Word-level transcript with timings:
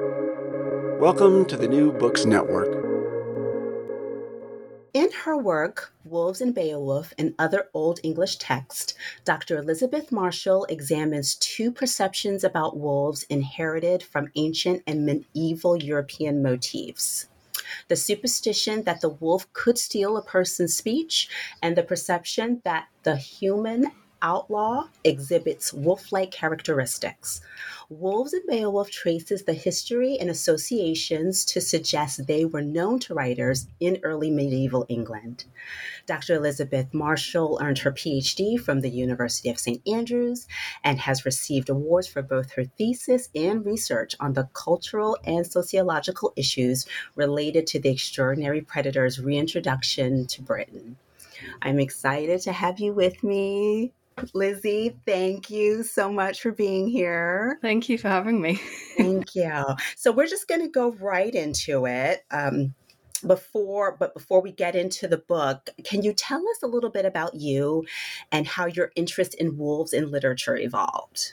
Welcome 0.00 1.44
to 1.44 1.56
the 1.56 1.68
New 1.68 1.92
Books 1.92 2.24
Network. 2.24 2.84
In 4.92 5.12
her 5.12 5.36
work, 5.36 5.92
Wolves 6.04 6.40
in 6.40 6.50
Beowulf 6.50 7.14
and 7.16 7.32
Other 7.38 7.68
Old 7.74 8.00
English 8.02 8.38
Texts, 8.38 8.94
Dr. 9.24 9.58
Elizabeth 9.58 10.10
Marshall 10.10 10.64
examines 10.64 11.36
two 11.36 11.70
perceptions 11.70 12.42
about 12.42 12.76
wolves 12.76 13.22
inherited 13.24 14.02
from 14.02 14.32
ancient 14.34 14.82
and 14.88 15.06
medieval 15.06 15.76
European 15.76 16.42
motifs 16.42 17.28
the 17.88 17.96
superstition 17.96 18.82
that 18.84 19.00
the 19.00 19.08
wolf 19.08 19.50
could 19.52 19.78
steal 19.78 20.16
a 20.16 20.22
person's 20.22 20.76
speech, 20.76 21.28
and 21.62 21.76
the 21.76 21.82
perception 21.82 22.60
that 22.64 22.86
the 23.02 23.16
human 23.16 23.90
outlaw 24.24 24.88
exhibits 25.04 25.70
wolf 25.70 26.10
like 26.10 26.30
characteristics. 26.30 27.42
Wolves 27.90 28.32
in 28.32 28.40
Beowulf 28.48 28.90
traces 28.90 29.42
the 29.42 29.52
history 29.52 30.16
and 30.18 30.30
associations 30.30 31.44
to 31.44 31.60
suggest 31.60 32.26
they 32.26 32.46
were 32.46 32.62
known 32.62 32.98
to 33.00 33.12
writers 33.12 33.66
in 33.80 34.00
early 34.02 34.30
medieval 34.30 34.86
England. 34.88 35.44
Dr. 36.06 36.36
Elizabeth 36.36 36.94
Marshall 36.94 37.58
earned 37.60 37.80
her 37.80 37.92
PhD 37.92 38.58
from 38.58 38.80
the 38.80 38.88
University 38.88 39.50
of 39.50 39.60
St. 39.60 39.86
Andrews 39.86 40.46
and 40.82 40.98
has 41.00 41.26
received 41.26 41.68
awards 41.68 42.06
for 42.06 42.22
both 42.22 42.52
her 42.52 42.64
thesis 42.64 43.28
and 43.34 43.62
research 43.66 44.16
on 44.20 44.32
the 44.32 44.48
cultural 44.54 45.18
and 45.24 45.46
sociological 45.46 46.32
issues 46.34 46.86
related 47.14 47.66
to 47.66 47.78
the 47.78 47.90
extraordinary 47.90 48.62
predator's 48.62 49.20
reintroduction 49.20 50.26
to 50.28 50.40
Britain. 50.40 50.96
I'm 51.60 51.78
excited 51.78 52.40
to 52.42 52.52
have 52.52 52.80
you 52.80 52.94
with 52.94 53.22
me 53.22 53.92
Lizzie, 54.32 54.96
thank 55.06 55.50
you 55.50 55.82
so 55.82 56.10
much 56.10 56.40
for 56.40 56.52
being 56.52 56.88
here. 56.88 57.58
Thank 57.62 57.88
you 57.88 57.98
for 57.98 58.08
having 58.08 58.40
me. 58.40 58.60
thank 58.96 59.34
you. 59.34 59.64
So 59.96 60.12
we're 60.12 60.26
just 60.26 60.48
going 60.48 60.62
to 60.62 60.68
go 60.68 60.92
right 60.92 61.34
into 61.34 61.86
it. 61.86 62.24
Um, 62.30 62.74
before 63.26 63.96
but 63.98 64.12
before 64.12 64.42
we 64.42 64.52
get 64.52 64.76
into 64.76 65.08
the 65.08 65.16
book 65.16 65.70
can 65.82 66.02
you 66.02 66.12
tell 66.12 66.40
us 66.40 66.62
a 66.62 66.66
little 66.66 66.90
bit 66.90 67.06
about 67.06 67.34
you 67.34 67.82
and 68.30 68.46
how 68.46 68.66
your 68.66 68.92
interest 68.96 69.32
in 69.34 69.56
wolves 69.56 69.94
in 69.94 70.10
literature 70.10 70.58
evolved 70.58 71.32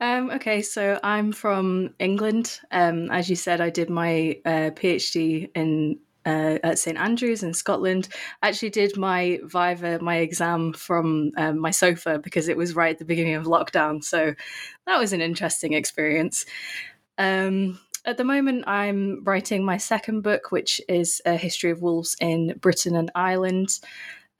um, 0.00 0.30
okay, 0.30 0.60
so 0.60 0.98
I'm 1.02 1.32
from 1.32 1.94
England. 1.98 2.60
Um, 2.72 3.10
as 3.10 3.30
you 3.30 3.36
said, 3.36 3.60
I 3.60 3.70
did 3.70 3.88
my 3.88 4.38
uh, 4.44 4.70
PhD 4.74 5.50
in 5.54 5.98
uh, 6.26 6.58
at 6.62 6.78
St 6.78 6.98
Andrews 6.98 7.42
in 7.42 7.54
Scotland. 7.54 8.08
Actually 8.42 8.70
did 8.70 8.96
my 8.96 9.40
Viva, 9.42 9.98
my 10.00 10.16
exam 10.16 10.72
from 10.72 11.32
um, 11.36 11.58
my 11.58 11.70
sofa 11.70 12.18
because 12.18 12.48
it 12.48 12.56
was 12.56 12.74
right 12.74 12.92
at 12.92 12.98
the 12.98 13.04
beginning 13.04 13.34
of 13.34 13.44
lockdown. 13.44 14.02
So 14.02 14.34
that 14.86 14.98
was 14.98 15.12
an 15.12 15.20
interesting 15.20 15.72
experience. 15.72 16.46
Um, 17.18 17.78
at 18.06 18.18
the 18.18 18.24
moment, 18.24 18.64
I'm 18.66 19.24
writing 19.24 19.64
my 19.64 19.78
second 19.78 20.22
book, 20.22 20.50
which 20.50 20.80
is 20.88 21.22
a 21.24 21.36
history 21.36 21.70
of 21.70 21.80
wolves 21.80 22.16
in 22.20 22.54
Britain 22.60 22.96
and 22.96 23.10
Ireland. 23.14 23.80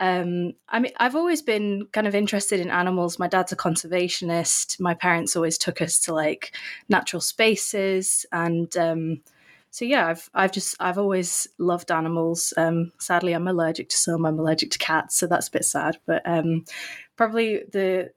Um, 0.01 0.53
I 0.69 0.81
mean, 0.81 0.93
I've 0.99 1.15
always 1.15 1.41
been 1.41 1.87
kind 1.93 2.07
of 2.07 2.15
interested 2.15 2.61
in 2.61 2.71
animals. 2.71 3.19
My 3.19 3.29
dad's 3.29 3.53
a 3.53 3.57
conservationist. 3.57 4.81
My 4.81 4.93
parents 4.93 5.37
always 5.37 5.57
took 5.57 5.81
us 5.81 5.99
to 6.01 6.15
like 6.15 6.55
natural 6.89 7.21
spaces, 7.21 8.27
and 8.33 8.77
um, 8.77 9.21
so 9.75 9.85
yeah, 9.85 10.07
I've 10.07 10.31
I've 10.33 10.53
just 10.53 10.77
I've 10.79 10.99
always 10.99 11.49
loved 11.59 11.91
animals. 11.91 12.55
Um, 12.57 12.93
sadly, 13.01 13.33
I'm 13.33 13.49
allergic 13.49 13.89
to 13.89 13.97
some. 13.97 14.25
I'm 14.25 14.39
allergic 14.39 14.71
to 14.71 14.79
cats, 14.79 15.17
so 15.17 15.27
that's 15.27 15.49
a 15.49 15.51
bit 15.51 15.65
sad. 15.65 15.99
But 16.07 16.23
um, 16.25 16.65
probably 17.17 17.65
the 17.73 18.13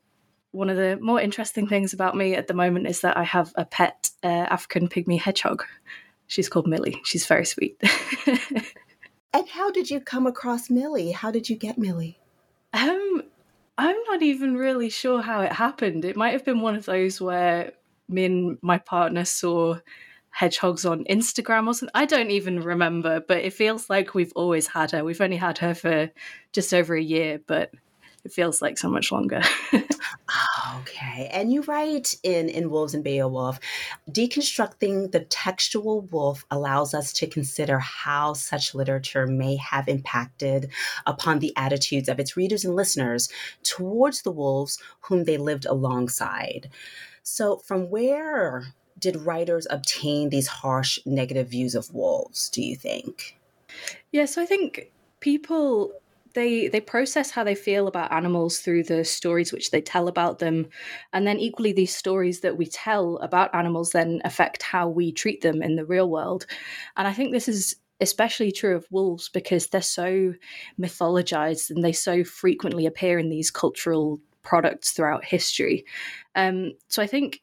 one 0.52 0.70
of 0.70 0.78
the 0.78 1.00
more 1.02 1.20
interesting 1.20 1.66
things 1.66 1.94
about 1.94 2.16
me 2.16 2.36
at 2.36 2.46
the 2.46 2.54
moment 2.54 2.86
is 2.86 3.02
that 3.02 3.18
I 3.18 3.24
have 3.24 3.54
a 3.56 3.66
pet 3.66 4.12
uh, 4.24 4.28
African 4.28 4.88
pygmy 4.88 5.20
hedgehog. 5.20 5.64
She's 6.28 6.48
called 6.48 6.68
Millie. 6.68 7.02
She's 7.04 7.26
very 7.26 7.46
sweet. 7.46 7.82
and 9.34 9.50
how 9.50 9.72
did 9.72 9.90
you 9.90 10.00
come 10.00 10.28
across 10.28 10.70
Millie? 10.70 11.10
How 11.10 11.32
did 11.32 11.50
you 11.50 11.56
get 11.56 11.80
Millie? 11.80 12.20
Um, 12.72 13.24
I'm 13.80 13.98
not 14.12 14.22
even 14.22 14.58
really 14.58 14.92
sure 14.92 15.24
how 15.24 15.42
it 15.42 15.54
happened. 15.54 16.06
It 16.06 16.18
might 16.18 16.34
have 16.34 16.46
been 16.46 16.62
one 16.62 16.76
of 16.76 16.86
those 16.86 17.20
where 17.20 17.72
me 18.08 18.26
and 18.26 18.58
my 18.62 18.78
partner 18.78 19.26
saw 19.26 19.80
hedgehogs 20.38 20.86
on 20.86 21.04
Instagram 21.06 21.66
or 21.66 21.74
something. 21.74 21.90
I 21.96 22.06
don't 22.06 22.30
even 22.30 22.62
remember, 22.62 23.20
but 23.28 23.38
it 23.38 23.54
feels 23.54 23.90
like 23.90 24.14
we've 24.14 24.34
always 24.36 24.68
had 24.68 24.92
her. 24.92 25.04
We've 25.04 25.20
only 25.20 25.38
had 25.38 25.58
her 25.58 25.74
for 25.74 26.12
just 26.54 26.76
over 26.76 26.96
a 26.96 27.02
year, 27.02 27.42
but 27.48 27.72
it 28.24 28.32
feels 28.32 28.62
like 28.62 28.78
so 28.78 28.88
much 28.88 29.12
longer. 29.12 29.42
okay. 30.76 31.28
And 31.34 31.52
you 31.52 31.64
write 31.64 32.18
in, 32.22 32.50
in 32.50 32.70
Wolves 32.70 32.94
in 32.94 33.02
Beowulf, 33.02 33.60
deconstructing 34.12 35.12
the 35.12 35.22
textual 35.22 36.02
wolf 36.02 36.46
allows 36.52 36.94
us 36.94 37.12
to 37.14 37.26
consider 37.26 37.80
how 37.80 38.34
such 38.34 38.76
literature 38.76 39.26
may 39.26 39.56
have 39.56 39.88
impacted 39.88 40.70
upon 41.08 41.40
the 41.40 41.52
attitudes 41.58 42.08
of 42.08 42.20
its 42.20 42.38
readers 42.38 42.64
and 42.64 42.76
listeners 42.76 43.28
towards 43.64 44.22
the 44.22 44.32
wolves 44.32 44.78
whom 45.02 45.24
they 45.24 45.38
lived 45.38 45.66
alongside. 45.66 46.70
So, 47.24 47.58
from 47.58 47.90
where 47.90 48.76
did 49.00 49.16
writers 49.16 49.68
obtain 49.70 50.30
these 50.30 50.48
harsh 50.48 51.00
negative 51.06 51.48
views 51.50 51.76
of 51.76 51.94
wolves 51.94 52.50
do 52.50 52.62
you 52.62 52.76
think? 52.76 53.38
Yeah 54.12 54.26
so 54.26 54.42
i 54.42 54.46
think 54.46 54.92
people 55.20 55.94
they 56.38 56.68
they 56.68 56.80
process 56.80 57.32
how 57.32 57.44
they 57.44 57.56
feel 57.56 57.88
about 57.88 58.12
animals 58.12 58.60
through 58.60 58.84
the 58.84 59.04
stories 59.04 59.52
which 59.52 59.72
they 59.72 59.82
tell 59.82 60.08
about 60.08 60.38
them. 60.38 60.68
And 61.12 61.26
then 61.26 61.40
equally 61.40 61.74
these 61.74 61.96
stories 61.96 62.42
that 62.42 62.58
we 62.58 62.68
tell 62.68 63.18
about 63.18 63.54
animals 63.56 63.90
then 63.90 64.22
affect 64.24 64.62
how 64.62 64.88
we 64.88 65.12
treat 65.12 65.42
them 65.42 65.64
in 65.64 65.76
the 65.78 65.86
real 65.86 66.10
world. 66.10 66.46
And 66.96 67.08
i 67.08 67.14
think 67.14 67.32
this 67.32 67.48
is 67.48 67.76
especially 68.00 68.52
true 68.52 68.76
of 68.76 68.86
wolves 68.92 69.30
because 69.30 69.68
they're 69.68 69.82
so 69.82 70.36
mythologized 70.80 71.72
and 71.72 71.84
they 71.84 71.92
so 71.92 72.24
frequently 72.24 72.86
appear 72.86 73.18
in 73.18 73.30
these 73.30 73.50
cultural 73.50 74.20
products 74.44 74.92
throughout 74.92 75.26
history. 75.26 75.86
Um, 76.36 76.74
so 76.88 77.02
i 77.02 77.08
think 77.08 77.42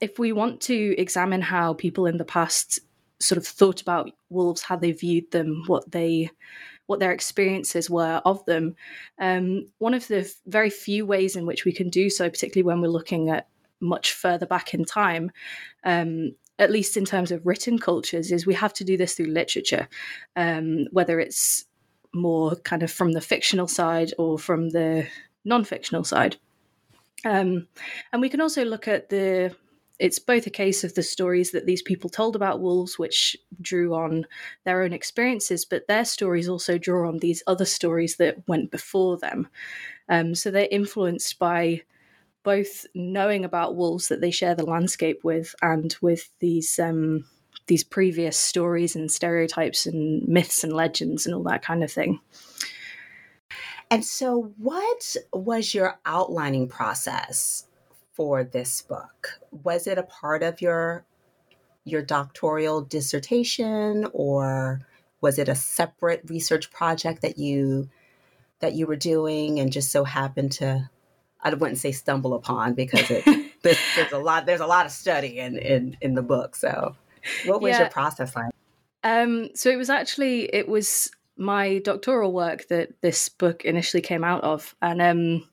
if 0.00 0.18
we 0.18 0.32
want 0.32 0.60
to 0.62 0.94
examine 0.98 1.42
how 1.42 1.74
people 1.74 2.06
in 2.06 2.16
the 2.16 2.24
past 2.24 2.78
sort 3.18 3.36
of 3.36 3.46
thought 3.46 3.82
about 3.82 4.10
wolves, 4.30 4.62
how 4.62 4.76
they 4.76 4.92
viewed 4.92 5.30
them, 5.30 5.62
what 5.66 5.90
they 5.90 6.30
what 6.86 6.98
their 6.98 7.12
experiences 7.12 7.88
were 7.88 8.20
of 8.24 8.44
them, 8.46 8.74
um, 9.20 9.64
one 9.78 9.94
of 9.94 10.08
the 10.08 10.28
very 10.46 10.70
few 10.70 11.06
ways 11.06 11.36
in 11.36 11.46
which 11.46 11.64
we 11.64 11.72
can 11.72 11.88
do 11.88 12.10
so, 12.10 12.28
particularly 12.28 12.66
when 12.66 12.80
we're 12.80 12.88
looking 12.88 13.30
at 13.30 13.46
much 13.78 14.12
further 14.12 14.44
back 14.44 14.74
in 14.74 14.84
time, 14.84 15.30
um, 15.84 16.32
at 16.58 16.72
least 16.72 16.96
in 16.96 17.04
terms 17.04 17.30
of 17.30 17.46
written 17.46 17.78
cultures, 17.78 18.32
is 18.32 18.44
we 18.44 18.54
have 18.54 18.74
to 18.74 18.82
do 18.82 18.96
this 18.96 19.14
through 19.14 19.26
literature, 19.26 19.86
um, 20.34 20.86
whether 20.90 21.20
it's 21.20 21.64
more 22.12 22.56
kind 22.56 22.82
of 22.82 22.90
from 22.90 23.12
the 23.12 23.20
fictional 23.20 23.68
side 23.68 24.12
or 24.18 24.36
from 24.36 24.70
the 24.70 25.06
non-fictional 25.44 26.02
side. 26.02 26.36
Um, 27.24 27.68
and 28.12 28.20
we 28.20 28.28
can 28.28 28.40
also 28.40 28.64
look 28.64 28.88
at 28.88 29.10
the 29.10 29.54
it's 30.00 30.18
both 30.18 30.46
a 30.46 30.50
case 30.50 30.82
of 30.82 30.94
the 30.94 31.02
stories 31.02 31.50
that 31.50 31.66
these 31.66 31.82
people 31.82 32.08
told 32.08 32.34
about 32.34 32.60
wolves, 32.60 32.98
which 32.98 33.36
drew 33.60 33.94
on 33.94 34.26
their 34.64 34.82
own 34.82 34.94
experiences, 34.94 35.66
but 35.66 35.86
their 35.86 36.06
stories 36.06 36.48
also 36.48 36.78
draw 36.78 37.06
on 37.06 37.18
these 37.18 37.42
other 37.46 37.66
stories 37.66 38.16
that 38.16 38.48
went 38.48 38.70
before 38.70 39.18
them. 39.18 39.46
Um, 40.08 40.34
so 40.34 40.50
they're 40.50 40.68
influenced 40.70 41.38
by 41.38 41.82
both 42.42 42.86
knowing 42.94 43.44
about 43.44 43.76
wolves 43.76 44.08
that 44.08 44.22
they 44.22 44.30
share 44.30 44.54
the 44.54 44.64
landscape 44.64 45.20
with 45.22 45.54
and 45.60 45.94
with 46.00 46.30
these 46.40 46.78
um, 46.78 47.26
these 47.66 47.84
previous 47.84 48.38
stories 48.38 48.96
and 48.96 49.12
stereotypes 49.12 49.84
and 49.84 50.26
myths 50.26 50.64
and 50.64 50.72
legends 50.72 51.26
and 51.26 51.34
all 51.34 51.42
that 51.44 51.62
kind 51.62 51.84
of 51.84 51.92
thing. 51.92 52.18
And 53.90 54.02
so, 54.04 54.54
what 54.56 55.16
was 55.32 55.74
your 55.74 55.98
outlining 56.06 56.68
process 56.68 57.66
for 58.12 58.44
this 58.44 58.82
book? 58.82 59.40
Was 59.50 59.86
it 59.86 59.98
a 59.98 60.02
part 60.02 60.42
of 60.42 60.60
your 60.60 61.04
your 61.84 62.02
doctoral 62.02 62.82
dissertation 62.82 64.06
or 64.12 64.80
was 65.20 65.38
it 65.38 65.48
a 65.48 65.54
separate 65.54 66.22
research 66.28 66.70
project 66.70 67.22
that 67.22 67.38
you 67.38 67.88
that 68.60 68.74
you 68.74 68.86
were 68.86 68.96
doing 68.96 69.58
and 69.58 69.72
just 69.72 69.90
so 69.90 70.04
happened 70.04 70.52
to 70.52 70.90
I 71.42 71.54
wouldn't 71.54 71.78
say 71.78 71.92
stumble 71.92 72.34
upon 72.34 72.74
because 72.74 73.10
it 73.10 73.24
there's, 73.62 73.78
there's, 73.96 74.12
a 74.12 74.18
lot 74.18 74.46
there's 74.46 74.60
a 74.60 74.66
lot 74.66 74.86
of 74.86 74.92
study 74.92 75.38
in 75.38 75.56
in, 75.58 75.96
in 76.00 76.14
the 76.14 76.22
book. 76.22 76.56
So 76.56 76.96
what 77.46 77.60
was 77.60 77.70
yeah. 77.70 77.80
your 77.80 77.90
process 77.90 78.34
like? 78.36 78.52
Um, 79.02 79.48
so 79.54 79.70
it 79.70 79.76
was 79.76 79.90
actually 79.90 80.54
it 80.54 80.68
was 80.68 81.10
my 81.36 81.78
doctoral 81.78 82.32
work 82.32 82.68
that 82.68 83.00
this 83.00 83.28
book 83.30 83.64
initially 83.64 84.02
came 84.02 84.24
out 84.24 84.44
of, 84.44 84.74
and 84.82 85.00
um, 85.00 85.48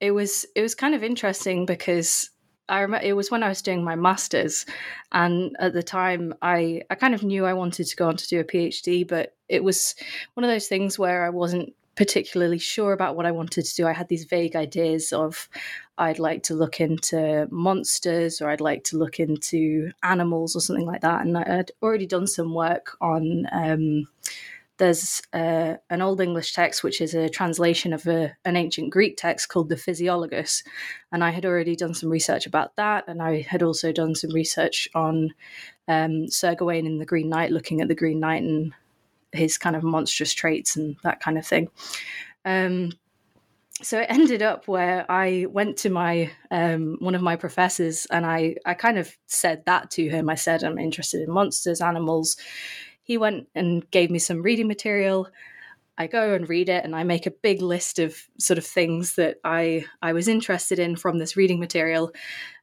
it 0.00 0.10
was 0.10 0.46
it 0.54 0.62
was 0.62 0.74
kind 0.74 0.94
of 0.94 1.02
interesting 1.02 1.66
because 1.66 2.30
I 2.68 2.80
remember 2.80 3.06
it 3.06 3.14
was 3.14 3.30
when 3.30 3.42
I 3.42 3.48
was 3.48 3.62
doing 3.62 3.84
my 3.84 3.94
masters, 3.94 4.66
and 5.12 5.56
at 5.58 5.72
the 5.72 5.82
time 5.82 6.34
I 6.42 6.82
I 6.90 6.94
kind 6.94 7.14
of 7.14 7.22
knew 7.22 7.44
I 7.44 7.52
wanted 7.52 7.86
to 7.86 7.96
go 7.96 8.08
on 8.08 8.16
to 8.16 8.28
do 8.28 8.40
a 8.40 8.44
PhD, 8.44 9.06
but 9.06 9.34
it 9.48 9.62
was 9.62 9.94
one 10.34 10.44
of 10.44 10.50
those 10.50 10.68
things 10.68 10.98
where 10.98 11.24
I 11.24 11.30
wasn't 11.30 11.74
particularly 11.96 12.58
sure 12.58 12.92
about 12.92 13.16
what 13.16 13.24
I 13.26 13.30
wanted 13.32 13.64
to 13.64 13.74
do. 13.74 13.86
I 13.86 13.92
had 13.92 14.08
these 14.08 14.24
vague 14.24 14.54
ideas 14.54 15.12
of 15.12 15.48
I'd 15.96 16.18
like 16.18 16.42
to 16.44 16.54
look 16.54 16.78
into 16.78 17.48
monsters 17.50 18.42
or 18.42 18.50
I'd 18.50 18.60
like 18.60 18.84
to 18.84 18.98
look 18.98 19.18
into 19.18 19.90
animals 20.02 20.54
or 20.54 20.60
something 20.60 20.84
like 20.84 21.00
that. 21.00 21.22
And 21.22 21.38
I'd 21.38 21.72
already 21.82 22.06
done 22.06 22.26
some 22.26 22.54
work 22.54 22.96
on. 23.00 23.46
Um, 23.50 24.08
there's 24.78 25.22
uh, 25.32 25.74
an 25.90 26.02
Old 26.02 26.20
English 26.20 26.52
text, 26.52 26.82
which 26.82 27.00
is 27.00 27.14
a 27.14 27.28
translation 27.28 27.92
of 27.92 28.06
a, 28.06 28.36
an 28.44 28.56
ancient 28.56 28.90
Greek 28.90 29.16
text 29.16 29.48
called 29.48 29.68
the 29.68 29.76
Physiologus. 29.76 30.62
And 31.12 31.24
I 31.24 31.30
had 31.30 31.46
already 31.46 31.76
done 31.76 31.94
some 31.94 32.10
research 32.10 32.46
about 32.46 32.76
that. 32.76 33.04
And 33.08 33.22
I 33.22 33.42
had 33.42 33.62
also 33.62 33.92
done 33.92 34.14
some 34.14 34.30
research 34.30 34.88
on 34.94 35.34
um, 35.88 36.28
Sir 36.28 36.54
Gawain 36.54 36.86
in 36.86 36.98
the 36.98 37.06
Green 37.06 37.28
Knight, 37.28 37.52
looking 37.52 37.80
at 37.80 37.88
the 37.88 37.94
Green 37.94 38.20
Knight 38.20 38.42
and 38.42 38.72
his 39.32 39.58
kind 39.58 39.76
of 39.76 39.82
monstrous 39.82 40.34
traits 40.34 40.76
and 40.76 40.96
that 41.02 41.20
kind 41.20 41.38
of 41.38 41.46
thing. 41.46 41.68
Um, 42.44 42.92
so 43.82 44.00
it 44.00 44.06
ended 44.08 44.40
up 44.42 44.68
where 44.68 45.04
I 45.10 45.46
went 45.50 45.76
to 45.78 45.90
my 45.90 46.30
um, 46.50 46.96
one 47.00 47.14
of 47.14 47.20
my 47.20 47.36
professors 47.36 48.06
and 48.10 48.24
I 48.24 48.56
I 48.64 48.72
kind 48.72 48.98
of 48.98 49.14
said 49.26 49.64
that 49.66 49.90
to 49.92 50.08
him. 50.08 50.30
I 50.30 50.34
said 50.34 50.64
I'm 50.64 50.78
interested 50.78 51.20
in 51.20 51.30
monsters, 51.30 51.82
animals. 51.82 52.38
He 53.06 53.18
went 53.18 53.48
and 53.54 53.88
gave 53.92 54.10
me 54.10 54.18
some 54.18 54.42
reading 54.42 54.66
material. 54.66 55.28
I 55.96 56.08
go 56.08 56.34
and 56.34 56.48
read 56.48 56.68
it 56.68 56.84
and 56.84 56.94
I 56.94 57.04
make 57.04 57.24
a 57.24 57.30
big 57.30 57.62
list 57.62 58.00
of 58.00 58.20
sort 58.36 58.58
of 58.58 58.66
things 58.66 59.14
that 59.14 59.36
I 59.44 59.84
I 60.02 60.12
was 60.12 60.26
interested 60.26 60.80
in 60.80 60.96
from 60.96 61.18
this 61.18 61.36
reading 61.36 61.60
material. 61.60 62.10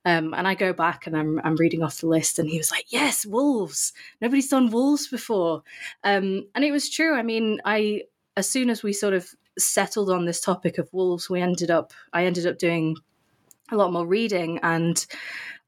Um, 0.03 0.33
and 0.33 0.45
I 0.45 0.53
go 0.53 0.73
back 0.73 1.07
and 1.07 1.15
I'm 1.15 1.39
I'm 1.45 1.55
reading 1.55 1.81
off 1.81 2.01
the 2.01 2.07
list 2.07 2.39
and 2.39 2.49
he 2.49 2.57
was 2.57 2.71
like, 2.71 2.87
"Yes, 2.89 3.25
wolves. 3.25 3.93
Nobody's 4.19 4.49
done 4.49 4.69
wolves 4.69 5.07
before." 5.07 5.63
Um, 6.03 6.45
and 6.53 6.65
it 6.65 6.73
was 6.73 6.89
true. 6.89 7.15
I 7.15 7.23
mean, 7.23 7.61
I 7.63 8.03
as 8.35 8.49
soon 8.49 8.69
as 8.69 8.83
we 8.83 8.91
sort 8.91 9.13
of 9.13 9.29
settled 9.57 10.09
on 10.09 10.25
this 10.25 10.41
topic 10.41 10.77
of 10.77 10.91
wolves, 10.91 11.29
we 11.29 11.39
ended 11.39 11.71
up 11.71 11.93
I 12.11 12.25
ended 12.25 12.45
up 12.45 12.57
doing 12.57 12.97
a 13.71 13.77
lot 13.77 13.93
more 13.93 14.05
reading 14.05 14.59
and 14.61 15.05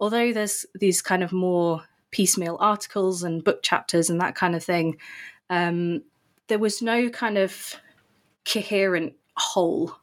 although 0.01 0.33
there's 0.33 0.65
these 0.75 1.01
kind 1.01 1.23
of 1.23 1.31
more 1.31 1.81
piecemeal 2.15 2.55
articles 2.61 3.23
and 3.23 3.43
book 3.43 3.61
chapters 3.61 4.09
and 4.09 4.21
that 4.21 4.35
kind 4.35 4.55
of 4.55 4.63
thing, 4.63 4.95
um, 5.49 6.01
there 6.47 6.57
was 6.57 6.81
no 6.81 7.09
kind 7.09 7.37
of 7.37 7.75
coherent 8.49 9.15
whole. 9.35 9.93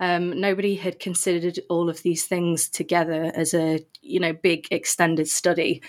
Um, 0.00 0.40
nobody 0.40 0.74
had 0.74 0.98
considered 0.98 1.60
all 1.68 1.90
of 1.90 2.02
these 2.02 2.24
things 2.24 2.70
together 2.70 3.30
as 3.34 3.52
a 3.52 3.84
you 4.00 4.18
know 4.18 4.32
big 4.32 4.68
extended 4.70 5.28
study. 5.28 5.82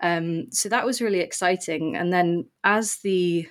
Um, 0.00 0.46
so 0.52 0.68
that 0.68 0.86
was 0.86 1.00
really 1.00 1.18
exciting. 1.18 1.96
And 1.96 2.12
then 2.12 2.46
as 2.62 2.98
the 2.98 3.48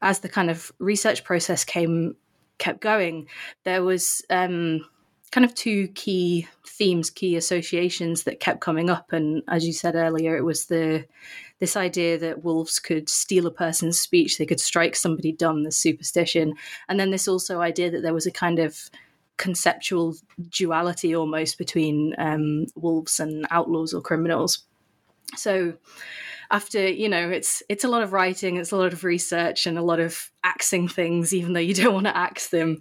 as 0.00 0.18
the 0.18 0.28
kind 0.28 0.50
of 0.50 0.72
research 0.80 1.22
process 1.22 1.64
came 1.64 2.16
kept 2.58 2.80
going, 2.80 3.28
there 3.62 3.84
was 3.84 4.20
um, 4.30 4.84
kind 5.32 5.44
of 5.46 5.54
two 5.54 5.88
key 5.88 6.46
themes, 6.64 7.10
key 7.10 7.36
associations 7.36 8.24
that 8.24 8.38
kept 8.38 8.60
coming 8.60 8.90
up. 8.90 9.12
And 9.12 9.42
as 9.48 9.66
you 9.66 9.72
said 9.72 9.96
earlier, 9.96 10.36
it 10.36 10.44
was 10.44 10.66
the 10.66 11.06
this 11.58 11.76
idea 11.76 12.18
that 12.18 12.44
wolves 12.44 12.78
could 12.78 13.08
steal 13.08 13.46
a 13.46 13.50
person's 13.50 13.98
speech, 13.98 14.36
they 14.36 14.46
could 14.46 14.60
strike 14.60 14.96
somebody 14.96 15.32
dumb, 15.32 15.62
the 15.62 15.70
superstition, 15.70 16.54
and 16.88 16.98
then 16.98 17.10
this 17.10 17.28
also 17.28 17.60
idea 17.60 17.90
that 17.90 18.02
there 18.02 18.14
was 18.14 18.26
a 18.26 18.32
kind 18.32 18.58
of 18.58 18.90
conceptual 19.36 20.14
duality 20.50 21.14
almost 21.14 21.58
between 21.58 22.14
um, 22.18 22.66
wolves 22.74 23.20
and 23.20 23.46
outlaws 23.50 23.94
or 23.94 24.00
criminals. 24.00 24.64
So 25.36 25.74
after 26.50 26.86
you 26.86 27.08
know 27.08 27.30
it's 27.30 27.62
it's 27.68 27.84
a 27.84 27.88
lot 27.88 28.02
of 28.02 28.12
writing 28.12 28.56
it's 28.56 28.72
a 28.72 28.76
lot 28.76 28.92
of 28.92 29.04
research 29.04 29.66
and 29.66 29.78
a 29.78 29.82
lot 29.82 29.98
of 29.98 30.30
axing 30.44 30.86
things 30.86 31.32
even 31.32 31.54
though 31.54 31.60
you 31.60 31.72
don't 31.72 31.94
want 31.94 32.06
to 32.06 32.14
axe 32.14 32.48
them 32.50 32.78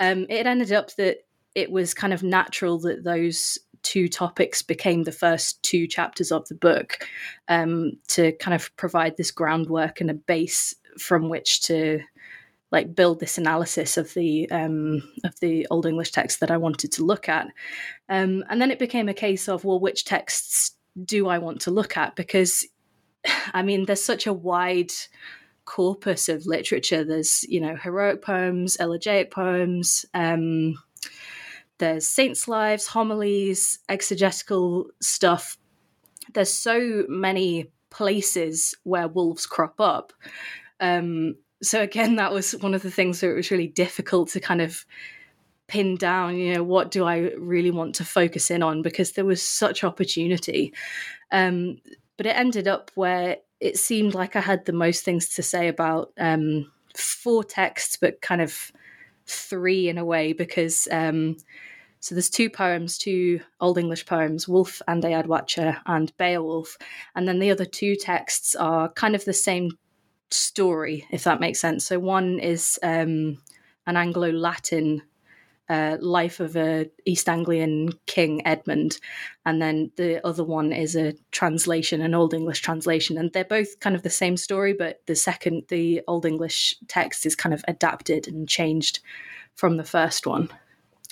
um, 0.00 0.26
it 0.28 0.46
ended 0.46 0.72
up 0.72 0.92
that 0.96 1.18
it 1.54 1.70
was 1.70 1.94
kind 1.94 2.12
of 2.12 2.22
natural 2.22 2.78
that 2.80 3.04
those 3.04 3.58
two 3.82 4.08
topics 4.08 4.62
became 4.62 5.04
the 5.04 5.12
first 5.12 5.62
two 5.62 5.86
chapters 5.86 6.32
of 6.32 6.48
the 6.48 6.54
book 6.54 7.06
um, 7.48 7.92
to 8.08 8.32
kind 8.32 8.54
of 8.54 8.74
provide 8.76 9.16
this 9.16 9.30
groundwork 9.30 10.00
and 10.00 10.10
a 10.10 10.14
base 10.14 10.74
from 10.98 11.28
which 11.28 11.60
to 11.60 12.00
like 12.72 12.94
build 12.94 13.20
this 13.20 13.38
analysis 13.38 13.96
of 13.96 14.12
the 14.14 14.50
um, 14.50 15.00
of 15.22 15.38
the 15.40 15.66
Old 15.70 15.86
English 15.86 16.10
text 16.10 16.40
that 16.40 16.50
I 16.50 16.56
wanted 16.56 16.90
to 16.92 17.04
look 17.04 17.28
at, 17.28 17.46
um, 18.08 18.42
and 18.48 18.60
then 18.60 18.72
it 18.72 18.80
became 18.80 19.08
a 19.08 19.14
case 19.14 19.48
of 19.48 19.64
well, 19.64 19.78
which 19.78 20.04
texts 20.04 20.72
do 21.04 21.28
I 21.28 21.38
want 21.38 21.60
to 21.62 21.70
look 21.70 21.96
at? 21.96 22.16
Because 22.16 22.66
I 23.54 23.62
mean, 23.62 23.84
there's 23.84 24.04
such 24.04 24.26
a 24.26 24.32
wide 24.32 24.92
corpus 25.64 26.28
of 26.28 26.46
literature. 26.46 27.04
There's, 27.04 27.44
you 27.44 27.60
know, 27.60 27.76
heroic 27.76 28.22
poems, 28.22 28.76
elegiac 28.76 29.30
poems, 29.30 30.04
um, 30.14 30.74
there's 31.78 32.06
saints' 32.06 32.48
lives, 32.48 32.86
homilies, 32.86 33.78
exegetical 33.88 34.86
stuff. 35.00 35.56
There's 36.32 36.52
so 36.52 37.04
many 37.08 37.70
places 37.90 38.74
where 38.84 39.08
wolves 39.08 39.46
crop 39.46 39.80
up. 39.80 40.12
Um, 40.80 41.36
so 41.62 41.80
again, 41.80 42.16
that 42.16 42.32
was 42.32 42.52
one 42.52 42.74
of 42.74 42.82
the 42.82 42.90
things 42.90 43.20
that 43.20 43.30
it 43.30 43.34
was 43.34 43.50
really 43.50 43.68
difficult 43.68 44.28
to 44.30 44.40
kind 44.40 44.60
of 44.60 44.84
pin 45.66 45.96
down. 45.96 46.36
You 46.36 46.54
know, 46.54 46.64
what 46.64 46.90
do 46.90 47.04
I 47.04 47.32
really 47.38 47.70
want 47.70 47.94
to 47.96 48.04
focus 48.04 48.50
in 48.50 48.62
on 48.62 48.82
because 48.82 49.12
there 49.12 49.24
was 49.24 49.42
such 49.42 49.84
opportunity. 49.84 50.72
Um, 51.32 51.78
but 52.16 52.26
it 52.26 52.36
ended 52.36 52.68
up 52.68 52.90
where 52.94 53.38
it 53.60 53.78
seemed 53.78 54.14
like 54.14 54.36
I 54.36 54.40
had 54.40 54.66
the 54.66 54.72
most 54.72 55.04
things 55.04 55.28
to 55.30 55.42
say 55.42 55.68
about 55.68 56.12
um, 56.18 56.70
four 56.96 57.42
texts, 57.42 57.96
but 57.96 58.20
kind 58.20 58.40
of 58.40 58.72
three 59.26 59.88
in 59.88 59.98
a 59.98 60.04
way 60.04 60.32
because 60.32 60.88
um, 60.90 61.36
so 62.04 62.14
there's 62.14 62.28
two 62.28 62.50
poems, 62.50 62.98
two 62.98 63.40
Old 63.60 63.78
English 63.78 64.04
poems, 64.04 64.46
Wulf 64.46 64.82
and 64.86 65.02
Eadwacer 65.02 65.80
and 65.86 66.14
Beowulf, 66.18 66.76
and 67.14 67.26
then 67.26 67.38
the 67.38 67.50
other 67.50 67.64
two 67.64 67.96
texts 67.96 68.54
are 68.54 68.90
kind 68.90 69.14
of 69.14 69.24
the 69.24 69.32
same 69.32 69.70
story, 70.30 71.06
if 71.10 71.24
that 71.24 71.40
makes 71.40 71.60
sense. 71.60 71.86
So 71.86 71.98
one 71.98 72.40
is 72.40 72.78
um, 72.82 73.38
an 73.86 73.96
Anglo-Latin 73.96 75.00
uh, 75.68 75.96
life 76.00 76.40
of 76.40 76.56
a 76.56 76.90
East 77.04 77.28
Anglian 77.28 77.90
king 78.06 78.46
Edmund, 78.46 78.98
and 79.46 79.60
then 79.62 79.90
the 79.96 80.24
other 80.26 80.44
one 80.44 80.72
is 80.72 80.94
a 80.96 81.14
translation, 81.30 82.00
an 82.00 82.14
Old 82.14 82.34
English 82.34 82.60
translation, 82.60 83.16
and 83.16 83.32
they're 83.32 83.44
both 83.44 83.80
kind 83.80 83.96
of 83.96 84.02
the 84.02 84.10
same 84.10 84.36
story, 84.36 84.74
but 84.74 85.00
the 85.06 85.14
second, 85.14 85.64
the 85.68 86.02
Old 86.06 86.26
English 86.26 86.76
text 86.88 87.26
is 87.26 87.36
kind 87.36 87.54
of 87.54 87.64
adapted 87.66 88.28
and 88.28 88.48
changed 88.48 89.00
from 89.54 89.76
the 89.76 89.84
first 89.84 90.26
one. 90.26 90.48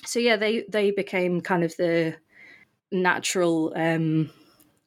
So 0.05 0.19
yeah, 0.19 0.35
they 0.35 0.65
they 0.69 0.91
became 0.91 1.41
kind 1.41 1.63
of 1.63 1.75
the 1.77 2.15
natural 2.91 3.73
um, 3.75 4.29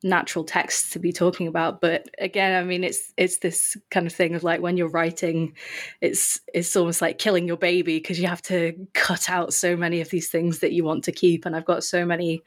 natural 0.06 0.44
text 0.44 0.92
to 0.92 0.98
be 0.98 1.12
talking 1.12 1.46
about 1.46 1.80
but 1.80 2.08
again 2.18 2.56
i 2.56 2.64
mean 2.64 2.84
it's 2.84 3.12
it's 3.16 3.38
this 3.38 3.76
kind 3.90 4.06
of 4.06 4.12
thing 4.12 4.34
of 4.34 4.44
like 4.44 4.60
when 4.60 4.76
you're 4.76 4.88
writing 4.88 5.52
it's 6.00 6.40
it's 6.54 6.76
almost 6.76 7.02
like 7.02 7.18
killing 7.18 7.46
your 7.46 7.56
baby 7.56 7.98
because 7.98 8.18
you 8.20 8.26
have 8.26 8.42
to 8.42 8.72
cut 8.94 9.28
out 9.28 9.52
so 9.52 9.76
many 9.76 10.00
of 10.00 10.10
these 10.10 10.28
things 10.28 10.60
that 10.60 10.72
you 10.72 10.84
want 10.84 11.02
to 11.04 11.12
keep 11.12 11.44
and 11.44 11.56
i've 11.56 11.64
got 11.64 11.82
so 11.82 12.06
many 12.06 12.42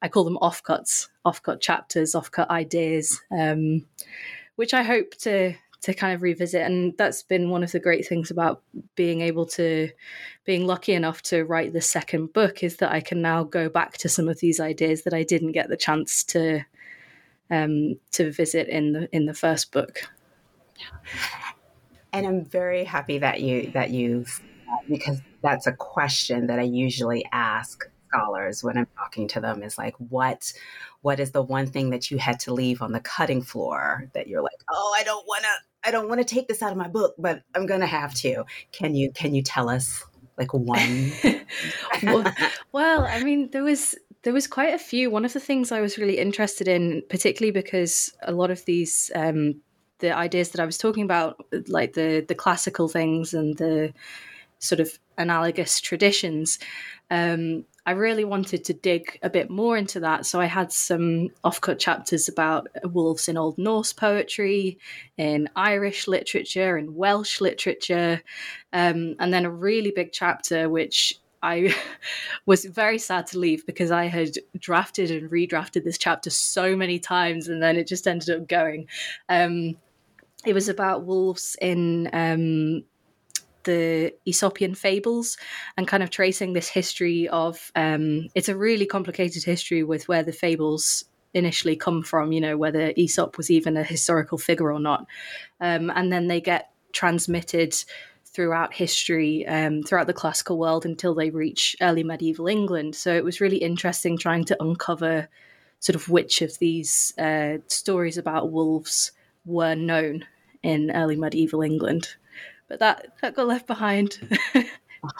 i 0.00 0.08
call 0.08 0.24
them 0.24 0.38
offcuts 0.40 1.08
offcut 1.26 1.60
chapters 1.60 2.14
offcut 2.14 2.48
ideas 2.48 3.20
um, 3.30 3.84
which 4.56 4.72
i 4.72 4.82
hope 4.82 5.14
to 5.16 5.54
to 5.82 5.92
kind 5.92 6.14
of 6.14 6.22
revisit 6.22 6.62
and 6.62 6.96
that's 6.96 7.24
been 7.24 7.50
one 7.50 7.64
of 7.64 7.72
the 7.72 7.80
great 7.80 8.06
things 8.06 8.30
about 8.30 8.62
being 8.94 9.20
able 9.20 9.44
to 9.44 9.90
being 10.44 10.64
lucky 10.64 10.92
enough 10.92 11.22
to 11.22 11.42
write 11.42 11.72
the 11.72 11.80
second 11.80 12.32
book 12.32 12.62
is 12.62 12.76
that 12.76 12.92
i 12.92 13.00
can 13.00 13.20
now 13.20 13.42
go 13.42 13.68
back 13.68 13.98
to 13.98 14.08
some 14.08 14.28
of 14.28 14.38
these 14.38 14.60
ideas 14.60 15.02
that 15.02 15.12
i 15.12 15.24
didn't 15.24 15.52
get 15.52 15.68
the 15.68 15.76
chance 15.76 16.22
to 16.22 16.64
um, 17.52 17.96
to 18.12 18.32
visit 18.32 18.68
in 18.68 18.92
the 18.92 19.08
in 19.14 19.26
the 19.26 19.34
first 19.34 19.70
book. 19.70 20.00
And 22.12 22.26
I'm 22.26 22.44
very 22.44 22.84
happy 22.84 23.18
that 23.18 23.40
you 23.40 23.70
that 23.72 23.90
you 23.90 24.24
because 24.88 25.20
that's 25.42 25.66
a 25.66 25.72
question 25.72 26.46
that 26.46 26.58
I 26.58 26.62
usually 26.62 27.24
ask 27.30 27.84
scholars 28.08 28.64
when 28.64 28.76
I'm 28.76 28.86
talking 28.96 29.28
to 29.28 29.40
them 29.40 29.62
is 29.62 29.78
like 29.78 29.94
what 29.96 30.52
what 31.02 31.20
is 31.20 31.32
the 31.32 31.42
one 31.42 31.66
thing 31.66 31.90
that 31.90 32.10
you 32.10 32.18
had 32.18 32.40
to 32.40 32.54
leave 32.54 32.82
on 32.82 32.92
the 32.92 33.00
cutting 33.00 33.42
floor 33.42 34.08
that 34.12 34.28
you're 34.28 34.42
like 34.42 34.60
oh 34.70 34.96
I 34.98 35.02
don't 35.02 35.26
want 35.26 35.44
to 35.44 35.88
I 35.88 35.90
don't 35.90 36.08
want 36.08 36.20
to 36.20 36.34
take 36.34 36.46
this 36.46 36.62
out 36.62 36.72
of 36.72 36.76
my 36.76 36.88
book 36.88 37.14
but 37.18 37.42
I'm 37.54 37.64
going 37.64 37.80
to 37.80 37.86
have 37.86 38.14
to 38.16 38.44
can 38.70 38.94
you 38.94 39.12
can 39.12 39.34
you 39.34 39.42
tell 39.42 39.70
us 39.70 40.04
like 40.36 40.52
one 40.52 41.12
well, 42.02 42.34
well 42.72 43.04
I 43.04 43.22
mean 43.22 43.50
there 43.50 43.64
was 43.64 43.94
there 44.22 44.32
was 44.32 44.46
quite 44.46 44.74
a 44.74 44.78
few. 44.78 45.10
One 45.10 45.24
of 45.24 45.32
the 45.32 45.40
things 45.40 45.72
I 45.72 45.80
was 45.80 45.98
really 45.98 46.18
interested 46.18 46.68
in, 46.68 47.02
particularly 47.08 47.50
because 47.52 48.12
a 48.22 48.32
lot 48.32 48.50
of 48.50 48.64
these 48.64 49.10
um, 49.14 49.60
the 49.98 50.14
ideas 50.14 50.50
that 50.50 50.60
I 50.60 50.66
was 50.66 50.78
talking 50.78 51.04
about, 51.04 51.44
like 51.68 51.94
the 51.94 52.24
the 52.26 52.34
classical 52.34 52.88
things 52.88 53.34
and 53.34 53.56
the 53.58 53.92
sort 54.58 54.80
of 54.80 54.98
analogous 55.18 55.80
traditions, 55.80 56.58
um, 57.10 57.64
I 57.84 57.92
really 57.92 58.24
wanted 58.24 58.64
to 58.64 58.74
dig 58.74 59.18
a 59.24 59.30
bit 59.30 59.50
more 59.50 59.76
into 59.76 59.98
that. 60.00 60.24
So 60.24 60.40
I 60.40 60.46
had 60.46 60.70
some 60.70 61.30
offcut 61.44 61.80
chapters 61.80 62.28
about 62.28 62.68
wolves 62.84 63.28
in 63.28 63.36
Old 63.36 63.58
Norse 63.58 63.92
poetry, 63.92 64.78
in 65.16 65.48
Irish 65.56 66.06
literature, 66.06 66.78
in 66.78 66.94
Welsh 66.94 67.40
literature, 67.40 68.22
um, 68.72 69.16
and 69.18 69.34
then 69.34 69.44
a 69.44 69.50
really 69.50 69.90
big 69.90 70.12
chapter 70.12 70.68
which 70.68 71.18
I 71.42 71.74
was 72.46 72.64
very 72.64 72.98
sad 72.98 73.26
to 73.28 73.38
leave 73.38 73.66
because 73.66 73.90
I 73.90 74.06
had 74.06 74.36
drafted 74.58 75.10
and 75.10 75.30
redrafted 75.30 75.84
this 75.84 75.98
chapter 75.98 76.30
so 76.30 76.76
many 76.76 76.98
times, 76.98 77.48
and 77.48 77.62
then 77.62 77.76
it 77.76 77.86
just 77.86 78.06
ended 78.06 78.30
up 78.30 78.48
going. 78.48 78.88
Um, 79.28 79.76
it 80.44 80.54
was 80.54 80.68
about 80.68 81.04
wolves 81.04 81.56
in 81.60 82.10
um, 82.12 82.84
the 83.64 84.12
Aesopian 84.26 84.76
fables 84.76 85.36
and 85.76 85.86
kind 85.86 86.02
of 86.02 86.10
tracing 86.10 86.52
this 86.52 86.68
history 86.68 87.28
of. 87.28 87.70
Um, 87.74 88.28
it's 88.34 88.48
a 88.48 88.56
really 88.56 88.86
complicated 88.86 89.44
history 89.44 89.82
with 89.82 90.08
where 90.08 90.22
the 90.22 90.32
fables 90.32 91.04
initially 91.34 91.76
come 91.76 92.02
from. 92.02 92.32
You 92.32 92.40
know 92.40 92.56
whether 92.56 92.92
Aesop 92.96 93.36
was 93.36 93.50
even 93.50 93.76
a 93.76 93.84
historical 93.84 94.38
figure 94.38 94.72
or 94.72 94.80
not, 94.80 95.06
um, 95.60 95.90
and 95.90 96.12
then 96.12 96.28
they 96.28 96.40
get 96.40 96.70
transmitted 96.92 97.74
throughout 98.32 98.72
history, 98.72 99.46
um, 99.46 99.82
throughout 99.82 100.06
the 100.06 100.12
classical 100.12 100.58
world 100.58 100.86
until 100.86 101.14
they 101.14 101.30
reach 101.30 101.76
early 101.80 102.02
medieval 102.02 102.46
England. 102.46 102.96
So 102.96 103.14
it 103.14 103.24
was 103.24 103.40
really 103.40 103.58
interesting 103.58 104.16
trying 104.16 104.44
to 104.46 104.62
uncover 104.62 105.28
sort 105.80 105.96
of 105.96 106.08
which 106.08 106.42
of 106.42 106.58
these 106.58 107.12
uh, 107.18 107.58
stories 107.66 108.16
about 108.16 108.52
wolves 108.52 109.12
were 109.44 109.74
known 109.74 110.24
in 110.62 110.90
early 110.92 111.16
medieval 111.16 111.62
England. 111.62 112.08
But 112.68 112.78
that, 112.78 113.12
that 113.20 113.34
got 113.34 113.48
left 113.48 113.66
behind. 113.66 114.18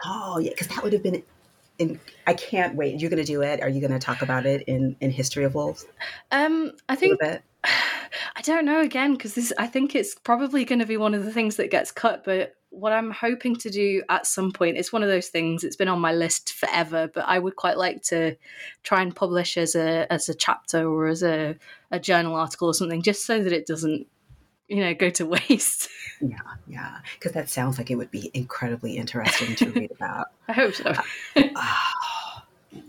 oh, 0.04 0.38
yeah, 0.38 0.50
because 0.50 0.69
that 0.69 0.83
would 0.83 0.92
have 0.92 1.02
been. 1.02 1.23
In, 1.78 1.99
I 2.26 2.35
can't 2.35 2.76
wait. 2.76 3.00
You're 3.00 3.11
going 3.11 3.25
to 3.25 3.31
do 3.31 3.42
it. 3.42 3.61
Are 3.61 3.69
you 3.69 3.81
going 3.81 3.92
to 3.92 3.99
talk 3.99 4.23
about 4.23 4.47
it 4.47 4.62
in 4.62 4.95
in 5.00 5.11
History 5.11 5.45
of 5.45 5.54
Wolves? 5.54 5.87
Um, 6.31 6.73
I 6.88 6.97
think 6.97 7.21
I 7.64 8.42
don't 8.42 8.64
know 8.64 8.81
again 8.81 9.14
because 9.14 9.35
this. 9.35 9.52
I 9.59 9.66
think 9.66 9.95
it's 9.95 10.14
probably 10.14 10.64
going 10.64 10.78
to 10.78 10.87
be 10.87 10.97
one 10.97 11.14
of 11.14 11.25
the 11.25 11.33
things 11.33 11.57
that 11.57 11.71
gets 11.71 11.90
cut. 11.90 12.25
But 12.25 12.54
what 12.73 12.93
I'm 12.93 13.11
hoping 13.11 13.55
to 13.57 13.71
do 13.71 14.02
at 14.09 14.26
some 14.26 14.50
point, 14.50 14.79
it's 14.79 14.93
one 14.93 15.02
of 15.02 15.09
those 15.09 15.29
things. 15.29 15.62
It's 15.62 15.76
been 15.76 15.88
on 15.88 16.00
my 16.00 16.12
list 16.12 16.55
forever, 16.55 17.09
but 17.12 17.25
I 17.26 17.38
would 17.38 17.55
quite 17.55 17.76
like 17.76 18.02
to 18.05 18.35
try 18.83 19.02
and 19.02 19.14
publish 19.14 19.57
as 19.59 19.75
a 19.75 20.11
as 20.11 20.29
a 20.29 20.35
chapter 20.35 20.88
or 20.88 21.07
as 21.07 21.23
a, 21.23 21.57
a 21.91 22.00
journal 22.00 22.35
article 22.35 22.69
or 22.69 22.75
something, 22.75 23.02
just 23.02 23.26
so 23.26 23.43
that 23.43 23.52
it 23.52 23.67
doesn't, 23.67 24.07
you 24.69 24.76
know, 24.76 24.95
go 24.95 25.11
to 25.11 25.26
waste. 25.49 25.91
Yeah, 26.21 26.38
yeah, 26.67 26.99
because 27.19 27.33
that 27.33 27.50
sounds 27.50 27.76
like 27.76 27.91
it 27.91 27.97
would 27.97 28.11
be 28.11 28.31
incredibly 28.33 28.97
interesting 28.97 29.55
to 29.57 29.71
read 29.71 29.91
about. 29.97 30.29
I 30.49 30.52
hope 30.52 30.75
so. 30.75 30.95
uh, 31.37 32.41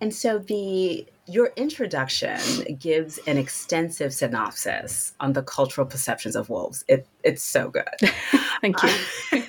and 0.00 0.14
so 0.14 0.38
the 0.38 1.06
your 1.26 1.52
introduction 1.56 2.38
gives 2.78 3.18
an 3.26 3.38
extensive 3.38 4.12
synopsis 4.12 5.14
on 5.20 5.32
the 5.32 5.42
cultural 5.42 5.86
perceptions 5.86 6.36
of 6.36 6.50
wolves. 6.50 6.84
It, 6.86 7.06
it's 7.22 7.42
so 7.42 7.70
good. 7.70 7.84
Thank 8.60 8.82
you. 8.82 8.90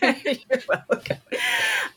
Uh, 0.02 0.14
you're 0.26 0.62
welcome. 0.68 1.18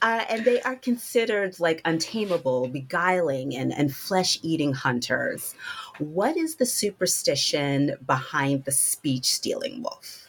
Uh, 0.02 0.24
and 0.28 0.44
they 0.44 0.60
are 0.62 0.76
considered 0.76 1.58
like 1.60 1.80
untamable, 1.84 2.68
beguiling, 2.68 3.56
and, 3.56 3.72
and 3.72 3.94
flesh 3.94 4.38
eating 4.42 4.72
hunters. 4.72 5.54
What 5.98 6.36
is 6.36 6.56
the 6.56 6.66
superstition 6.66 7.96
behind 8.04 8.64
the 8.64 8.72
speech 8.72 9.32
stealing 9.32 9.82
wolf? 9.82 10.27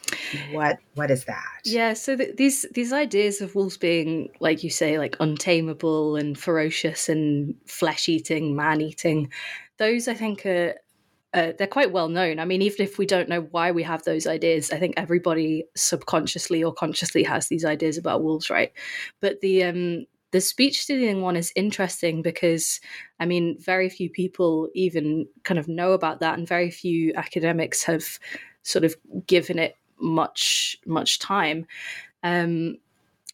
What 0.52 0.78
what 0.94 1.10
is 1.10 1.24
that 1.24 1.60
yeah 1.64 1.92
so 1.92 2.16
th- 2.16 2.36
these 2.36 2.66
these 2.74 2.92
ideas 2.92 3.40
of 3.40 3.54
wolves 3.54 3.76
being 3.76 4.28
like 4.40 4.62
you 4.62 4.70
say 4.70 4.98
like 4.98 5.16
untamable 5.20 6.16
and 6.16 6.38
ferocious 6.38 7.08
and 7.08 7.54
flesh 7.66 8.08
eating 8.08 8.56
man 8.56 8.80
eating 8.80 9.30
those 9.78 10.08
i 10.08 10.14
think 10.14 10.44
are 10.46 10.74
uh, 11.32 11.52
they're 11.56 11.66
quite 11.66 11.92
well 11.92 12.08
known. 12.08 12.40
I 12.40 12.44
mean, 12.44 12.62
even 12.62 12.84
if 12.84 12.98
we 12.98 13.06
don't 13.06 13.28
know 13.28 13.42
why 13.52 13.70
we 13.70 13.84
have 13.84 14.02
those 14.02 14.26
ideas, 14.26 14.72
I 14.72 14.78
think 14.78 14.94
everybody 14.96 15.64
subconsciously 15.76 16.64
or 16.64 16.72
consciously 16.72 17.22
has 17.22 17.48
these 17.48 17.64
ideas 17.64 17.96
about 17.96 18.22
wolves, 18.22 18.50
right? 18.50 18.72
But 19.20 19.40
the 19.40 19.62
um, 19.64 20.06
the 20.32 20.40
speech 20.40 20.82
stealing 20.82 21.22
one 21.22 21.36
is 21.36 21.52
interesting 21.54 22.22
because, 22.22 22.80
I 23.20 23.26
mean, 23.26 23.56
very 23.60 23.88
few 23.88 24.10
people 24.10 24.68
even 24.74 25.26
kind 25.44 25.58
of 25.58 25.68
know 25.68 25.92
about 25.92 26.20
that, 26.20 26.36
and 26.36 26.48
very 26.48 26.70
few 26.70 27.12
academics 27.14 27.84
have 27.84 28.18
sort 28.62 28.84
of 28.84 28.96
given 29.26 29.58
it 29.58 29.76
much 30.00 30.76
much 30.86 31.18
time. 31.18 31.66
Um, 32.22 32.76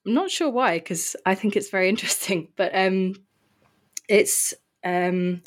I'm 0.07 0.15
not 0.15 0.31
sure 0.31 0.51
why 0.51 0.79
because 0.79 1.17
I 1.27 1.35
think 1.35 1.57
it's 1.57 1.71
very 1.71 1.89
interesting, 1.95 2.49
but 2.57 2.75
um, 2.75 3.15
it's 4.09 4.55
um, 4.85 5.43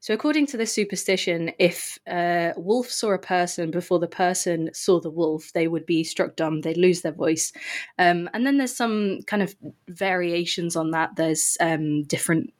so 0.00 0.14
according 0.14 0.46
to 0.46 0.56
this 0.56 0.72
superstition, 0.72 1.52
if 1.58 1.98
a 2.08 2.54
wolf 2.56 2.90
saw 2.90 3.12
a 3.12 3.18
person 3.18 3.70
before 3.70 3.98
the 3.98 4.08
person 4.08 4.70
saw 4.72 4.98
the 4.98 5.10
wolf, 5.10 5.52
they 5.52 5.68
would 5.68 5.84
be 5.84 6.04
struck 6.04 6.36
dumb. 6.36 6.62
They'd 6.62 6.78
lose 6.78 7.02
their 7.02 7.12
voice, 7.12 7.52
um, 7.98 8.28
and 8.32 8.46
then 8.46 8.56
there's 8.56 8.74
some 8.74 9.20
kind 9.26 9.42
of 9.42 9.54
variations 9.88 10.74
on 10.74 10.90
that. 10.92 11.16
There's 11.16 11.56
um, 11.60 12.04
different 12.04 12.52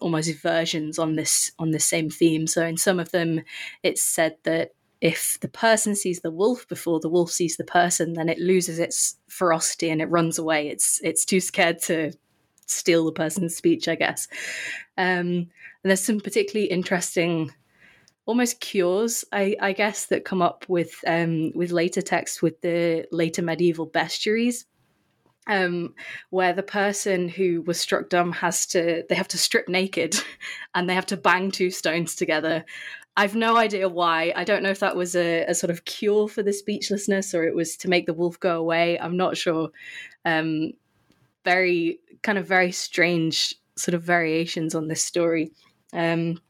almost 0.00 0.34
versions 0.40 0.98
on 0.98 1.16
this 1.16 1.52
on 1.58 1.70
the 1.70 1.78
same 1.78 2.10
theme. 2.10 2.46
So 2.46 2.66
in 2.66 2.76
some 2.76 2.98
of 2.98 3.12
them, 3.12 3.42
it's 3.82 4.02
said 4.02 4.36
that 4.44 4.72
if 5.00 5.38
the 5.40 5.48
person 5.48 5.94
sees 5.94 6.20
the 6.20 6.30
wolf 6.30 6.66
before 6.68 7.00
the 7.00 7.08
wolf 7.08 7.30
sees 7.30 7.56
the 7.56 7.64
person, 7.64 8.14
then 8.14 8.28
it 8.28 8.38
loses 8.38 8.78
its 8.78 9.16
ferocity 9.28 9.90
and 9.90 10.02
it 10.02 10.10
runs 10.10 10.38
away. 10.38 10.68
It's 10.68 11.00
it's 11.04 11.24
too 11.24 11.40
scared 11.40 11.80
to 11.82 12.12
steal 12.66 13.04
the 13.04 13.12
person's 13.12 13.56
speech, 13.56 13.88
I 13.88 13.94
guess. 13.94 14.28
Um, 14.96 15.48
and 15.82 15.84
there's 15.84 16.04
some 16.04 16.20
particularly 16.20 16.70
interesting, 16.70 17.52
almost 18.26 18.60
cures, 18.60 19.24
I, 19.32 19.56
I 19.60 19.72
guess, 19.72 20.06
that 20.06 20.24
come 20.24 20.42
up 20.42 20.64
with 20.68 20.92
um, 21.06 21.52
with 21.54 21.70
later 21.70 22.02
texts 22.02 22.42
with 22.42 22.60
the 22.60 23.06
later 23.12 23.42
medieval 23.42 23.88
bestiaries. 23.88 24.64
Um, 25.46 25.94
where 26.28 26.52
the 26.52 26.62
person 26.62 27.26
who 27.26 27.62
was 27.62 27.80
struck 27.80 28.10
dumb 28.10 28.32
has 28.32 28.66
to 28.66 29.04
they 29.08 29.14
have 29.14 29.28
to 29.28 29.38
strip 29.38 29.66
naked 29.66 30.14
and 30.74 30.86
they 30.86 30.94
have 30.94 31.06
to 31.06 31.16
bang 31.16 31.50
two 31.50 31.70
stones 31.70 32.14
together 32.14 32.66
I've 33.18 33.34
no 33.34 33.56
idea 33.56 33.88
why. 33.88 34.32
I 34.36 34.44
don't 34.44 34.62
know 34.62 34.70
if 34.70 34.78
that 34.78 34.94
was 34.94 35.16
a, 35.16 35.44
a, 35.46 35.54
sort 35.54 35.72
of 35.72 35.84
cure 35.84 36.28
for 36.28 36.44
the 36.44 36.52
speechlessness 36.52 37.34
or 37.34 37.42
it 37.42 37.54
was 37.54 37.76
to 37.78 37.88
make 37.88 38.06
the 38.06 38.14
wolf 38.14 38.38
go 38.38 38.56
away. 38.56 38.96
I'm 38.96 39.16
not 39.16 39.36
sure. 39.36 39.70
Um, 40.24 40.74
very 41.44 41.98
kind 42.22 42.38
of 42.38 42.46
very 42.46 42.70
strange 42.70 43.56
sort 43.74 43.96
of 43.96 44.04
variations 44.04 44.76
on 44.76 44.86
this 44.86 45.02
story. 45.02 45.50
Um, 45.92 46.40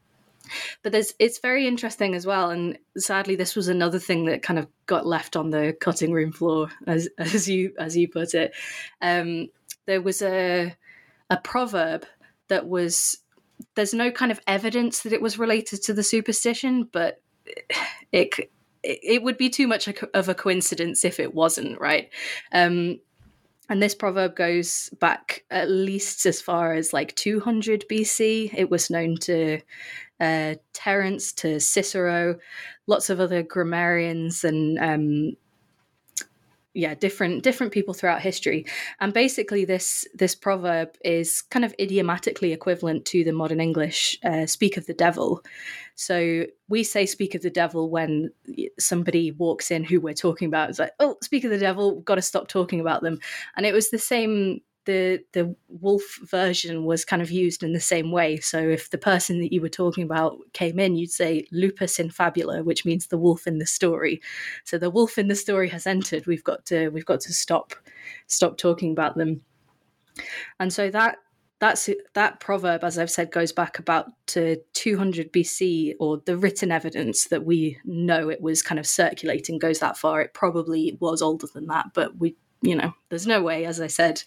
but 0.83 0.91
there's 0.91 1.15
it's 1.17 1.39
very 1.39 1.65
interesting 1.65 2.13
as 2.13 2.27
well. 2.27 2.51
And 2.51 2.77
sadly, 2.97 3.35
this 3.35 3.55
was 3.55 3.67
another 3.67 3.97
thing 3.97 4.25
that 4.25 4.43
kind 4.43 4.59
of 4.59 4.67
got 4.85 5.07
left 5.07 5.35
on 5.35 5.49
the 5.49 5.75
cutting 5.81 6.11
room 6.11 6.31
floor, 6.31 6.69
as 6.85 7.09
as 7.17 7.49
you 7.49 7.73
as 7.79 7.97
you 7.97 8.07
put 8.07 8.35
it. 8.35 8.51
Um, 9.01 9.47
there 9.87 10.01
was 10.01 10.21
a 10.21 10.75
a 11.31 11.37
proverb 11.37 12.05
that 12.47 12.67
was 12.67 13.17
there's 13.75 13.93
no 13.93 14.11
kind 14.11 14.31
of 14.31 14.39
evidence 14.47 15.01
that 15.01 15.13
it 15.13 15.21
was 15.21 15.39
related 15.39 15.81
to 15.83 15.93
the 15.93 16.03
superstition, 16.03 16.89
but 16.91 17.21
it 18.11 18.51
it 18.81 19.23
would 19.23 19.37
be 19.37 19.49
too 19.49 19.67
much 19.67 19.89
of 20.13 20.29
a 20.29 20.35
coincidence 20.35 21.03
if 21.03 21.19
it 21.19 21.33
wasn't, 21.33 21.79
right? 21.81 22.09
Um, 22.53 22.99
and 23.69 23.81
this 23.81 23.93
proverb 23.93 24.35
goes 24.35 24.89
back 24.99 25.43
at 25.51 25.69
least 25.69 26.25
as 26.25 26.41
far 26.41 26.73
as 26.73 26.93
like 26.93 27.15
200 27.15 27.85
BC. 27.89 28.53
It 28.55 28.69
was 28.69 28.89
known 28.89 29.17
to 29.17 29.59
uh, 30.19 30.55
Terence, 30.73 31.33
to 31.33 31.59
Cicero, 31.59 32.39
lots 32.87 33.09
of 33.09 33.19
other 33.19 33.43
grammarians 33.43 34.43
and 34.43 34.79
um, 34.79 35.33
yeah 36.79 36.93
different 36.95 37.43
different 37.43 37.73
people 37.73 37.93
throughout 37.93 38.21
history. 38.21 38.65
And 38.99 39.13
basically 39.13 39.65
this 39.65 40.07
this 40.13 40.35
proverb 40.35 40.95
is 41.03 41.41
kind 41.41 41.65
of 41.65 41.75
idiomatically 41.79 42.53
equivalent 42.53 43.05
to 43.05 43.23
the 43.23 43.33
modern 43.33 43.59
english 43.59 44.17
uh, 44.23 44.45
speak 44.45 44.77
of 44.77 44.85
the 44.85 44.93
devil. 44.93 45.43
So 45.95 46.45
we 46.69 46.83
say 46.83 47.05
speak 47.05 47.35
of 47.35 47.41
the 47.41 47.49
devil 47.49 47.89
when 47.89 48.31
somebody 48.79 49.31
walks 49.31 49.69
in 49.69 49.83
who 49.83 49.99
we're 49.99 50.13
talking 50.13 50.47
about. 50.47 50.69
It's 50.69 50.79
like 50.79 50.93
oh 50.99 51.17
speak 51.21 51.43
of 51.43 51.51
the 51.51 51.57
devil 51.57 52.01
got 52.01 52.15
to 52.15 52.21
stop 52.21 52.47
talking 52.47 52.79
about 52.79 53.01
them. 53.01 53.19
And 53.55 53.65
it 53.65 53.73
was 53.73 53.89
the 53.89 53.99
same 53.99 54.61
the 54.89 55.23
the 55.33 55.55
wolf 55.67 56.17
version 56.23 56.83
was 56.83 57.05
kind 57.05 57.21
of 57.21 57.29
used 57.29 57.61
in 57.61 57.73
the 57.73 57.79
same 57.79 58.11
way. 58.11 58.39
So 58.39 58.57
if 58.57 58.89
the 58.89 58.97
person 58.97 59.39
that 59.39 59.53
you 59.53 59.61
were 59.61 59.69
talking 59.69 60.03
about 60.03 60.37
came 60.53 60.79
in, 60.79 60.95
you'd 60.95 61.11
say 61.11 61.45
lupus 61.51 61.99
in 61.99 62.09
fabula, 62.09 62.63
which 62.63 62.85
means 62.85 63.05
the 63.05 63.17
wolf 63.19 63.45
in 63.45 63.59
the 63.59 63.67
story. 63.67 64.19
So 64.63 64.79
the 64.79 64.89
wolf 64.89 65.19
in 65.19 65.27
the 65.27 65.35
story 65.35 65.69
has 65.69 65.85
entered. 65.85 66.25
We've 66.25 66.43
got 66.43 66.65
to 66.65 66.89
we've 66.89 67.05
got 67.05 67.19
to 67.21 67.33
stop 67.33 67.75
stop 68.25 68.57
talking 68.57 68.91
about 68.91 69.15
them. 69.15 69.41
And 70.59 70.73
so 70.73 70.89
that 70.89 71.17
that's 71.59 71.87
that 72.15 72.39
proverb, 72.39 72.83
as 72.83 72.97
I've 72.97 73.11
said, 73.11 73.31
goes 73.31 73.51
back 73.51 73.77
about 73.77 74.07
to 74.27 74.57
200 74.73 75.31
BC, 75.31 75.93
or 75.99 76.19
the 76.25 76.35
written 76.35 76.71
evidence 76.71 77.25
that 77.25 77.45
we 77.45 77.77
know 77.85 78.29
it 78.29 78.41
was 78.41 78.63
kind 78.63 78.79
of 78.79 78.87
circulating 78.87 79.59
goes 79.59 79.77
that 79.79 79.97
far. 79.97 80.19
It 80.21 80.33
probably 80.33 80.97
was 80.99 81.21
older 81.21 81.47
than 81.53 81.67
that, 81.67 81.87
but 81.93 82.17
we 82.17 82.35
you 82.61 82.75
know, 82.75 82.93
there's 83.09 83.27
no 83.27 83.41
way, 83.41 83.65
as 83.65 83.79
I 83.79 83.87
said, 83.87 84.21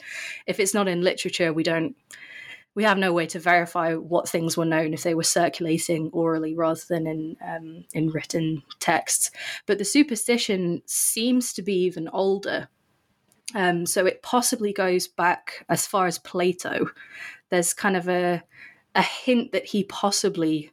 if 0.46 0.58
it's 0.58 0.74
not 0.74 0.88
in 0.88 1.02
literature, 1.02 1.52
we 1.52 1.62
don't 1.62 1.96
we 2.74 2.84
have 2.84 2.98
no 2.98 3.12
way 3.12 3.26
to 3.26 3.38
verify 3.38 3.94
what 3.94 4.28
things 4.28 4.56
were 4.56 4.64
known 4.64 4.94
if 4.94 5.02
they 5.02 5.14
were 5.14 5.22
circulating 5.22 6.08
orally 6.12 6.54
rather 6.54 6.80
than 6.88 7.06
in 7.06 7.36
um, 7.46 7.84
in 7.92 8.08
written 8.08 8.62
texts. 8.78 9.30
But 9.66 9.78
the 9.78 9.84
superstition 9.84 10.82
seems 10.86 11.52
to 11.54 11.62
be 11.62 11.74
even 11.84 12.08
older. 12.08 12.68
Um, 13.54 13.84
so 13.84 14.06
it 14.06 14.22
possibly 14.22 14.72
goes 14.72 15.06
back 15.08 15.66
as 15.68 15.86
far 15.86 16.06
as 16.06 16.18
Plato. 16.18 16.86
There's 17.50 17.74
kind 17.74 17.96
of 17.96 18.08
a 18.08 18.42
a 18.94 19.02
hint 19.02 19.52
that 19.52 19.66
he 19.66 19.84
possibly 19.84 20.70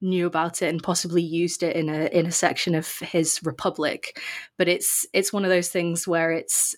knew 0.00 0.26
about 0.26 0.60
it 0.60 0.68
and 0.68 0.82
possibly 0.82 1.22
used 1.22 1.62
it 1.62 1.76
in 1.76 1.88
a 1.88 2.06
in 2.06 2.26
a 2.26 2.32
section 2.32 2.74
of 2.74 2.88
his 3.00 3.40
Republic. 3.44 4.18
But 4.56 4.68
it's 4.68 5.06
it's 5.12 5.32
one 5.32 5.44
of 5.44 5.50
those 5.50 5.68
things 5.68 6.08
where 6.08 6.32
it's 6.32 6.74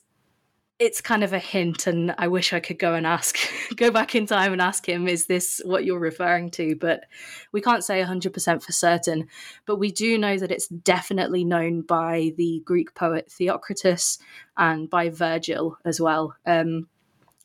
it's 0.78 1.00
kind 1.00 1.24
of 1.24 1.32
a 1.32 1.38
hint 1.38 1.86
and 1.88 2.14
i 2.18 2.28
wish 2.28 2.52
i 2.52 2.60
could 2.60 2.78
go 2.78 2.94
and 2.94 3.06
ask 3.06 3.36
go 3.76 3.90
back 3.90 4.14
in 4.14 4.26
time 4.26 4.52
and 4.52 4.62
ask 4.62 4.88
him 4.88 5.08
is 5.08 5.26
this 5.26 5.60
what 5.64 5.84
you're 5.84 5.98
referring 5.98 6.50
to? 6.52 6.76
But 6.76 7.04
we 7.52 7.60
can't 7.60 7.84
say 7.84 8.02
100% 8.02 8.62
for 8.62 8.72
certain. 8.72 9.28
But 9.66 9.76
we 9.76 9.90
do 9.90 10.18
know 10.18 10.36
that 10.36 10.50
it's 10.50 10.68
definitely 10.68 11.44
known 11.44 11.82
by 11.82 12.32
the 12.36 12.62
greek 12.64 12.94
poet 12.94 13.30
theocritus 13.30 14.18
and 14.56 14.88
by 14.88 15.10
virgil 15.10 15.78
as 15.84 16.00
well. 16.00 16.34
Um, 16.46 16.88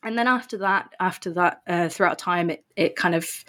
and 0.02 0.18
then 0.18 0.28
after 0.28 0.58
that 0.58 0.90
after 1.00 1.32
that 1.32 1.62
uh, 1.66 1.88
throughout 1.88 2.18
time 2.18 2.50
it, 2.50 2.64
it 2.76 2.96
kind 2.96 3.14
of 3.14 3.44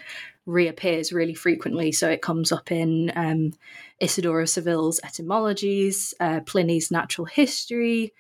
reappears 0.45 1.11
really 1.11 1.33
frequently. 1.33 1.91
So 1.91 2.09
it 2.09 2.21
comes 2.21 2.51
up 2.51 2.71
in 2.71 3.11
um, 3.15 3.53
isidore 3.99 4.41
of 4.41 4.49
seville's 4.49 4.99
etymologies 5.03 6.13
uh, 6.19 6.41
pliny's 6.41 6.91
natural 6.91 7.25
history 7.25 8.13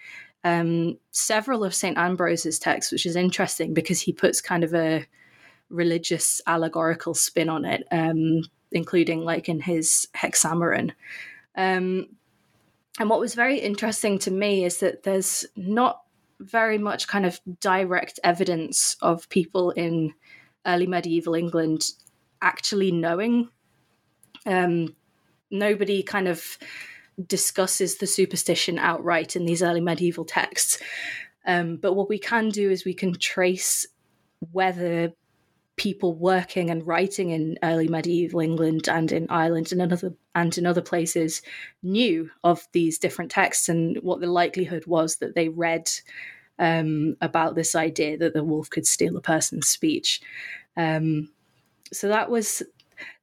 um, 0.45 0.97
several 1.11 1.65
of 1.65 1.75
st 1.75 1.97
ambrose's 1.97 2.57
texts 2.57 2.91
which 2.91 3.05
is 3.05 3.17
interesting 3.17 3.73
because 3.73 3.99
he 3.99 4.13
puts 4.13 4.39
kind 4.39 4.63
of 4.63 4.73
a 4.73 5.05
religious 5.69 6.41
allegorical 6.47 7.13
spin 7.13 7.49
on 7.49 7.65
it 7.65 7.85
um, 7.91 8.41
including 8.71 9.21
like 9.21 9.49
in 9.49 9.59
his 9.59 10.07
hexameron 10.15 10.91
um, 11.57 12.07
and 12.99 13.09
what 13.09 13.19
was 13.19 13.35
very 13.35 13.59
interesting 13.59 14.19
to 14.19 14.31
me 14.31 14.63
is 14.63 14.77
that 14.79 15.03
there's 15.03 15.45
not 15.55 16.01
very 16.39 16.77
much 16.77 17.07
kind 17.07 17.25
of 17.25 17.39
direct 17.59 18.19
evidence 18.23 18.95
of 19.01 19.27
people 19.29 19.71
in 19.71 20.13
early 20.65 20.87
medieval 20.87 21.35
England 21.35 21.91
actually 22.41 22.91
knowing. 22.91 23.49
Um, 24.45 24.95
nobody 25.49 26.03
kind 26.03 26.27
of 26.27 26.57
discusses 27.27 27.97
the 27.97 28.07
superstition 28.07 28.77
outright 28.77 29.35
in 29.35 29.45
these 29.45 29.63
early 29.63 29.81
medieval 29.81 30.25
texts. 30.25 30.79
Um, 31.45 31.77
but 31.77 31.93
what 31.93 32.09
we 32.09 32.19
can 32.19 32.49
do 32.49 32.69
is 32.71 32.85
we 32.85 32.93
can 32.93 33.13
trace 33.13 33.85
whether 34.51 35.13
people 35.77 36.13
working 36.13 36.69
and 36.69 36.87
writing 36.87 37.31
in 37.31 37.57
early 37.61 37.87
medieval 37.87 38.39
England 38.39 38.87
and 38.87 39.11
in 39.11 39.27
Ireland 39.29 39.71
and 39.71 39.81
in 39.81 39.91
other 39.91 40.13
and 40.33 40.57
in 40.57 40.65
other 40.65 40.81
places 40.81 41.41
knew 41.83 42.29
of 42.43 42.67
these 42.71 42.97
different 42.97 43.31
texts 43.31 43.69
and 43.69 43.97
what 44.01 44.21
the 44.21 44.27
likelihood 44.27 44.85
was 44.85 45.17
that 45.17 45.35
they 45.35 45.49
read 45.49 45.89
um, 46.59 47.17
about 47.21 47.55
this 47.55 47.75
idea 47.75 48.17
that 48.17 48.33
the 48.33 48.43
wolf 48.43 48.69
could 48.69 48.87
steal 48.87 49.17
a 49.17 49.21
person's 49.21 49.67
speech. 49.67 50.21
Um, 50.77 51.29
so 51.91 52.07
that 52.07 52.29
was 52.29 52.63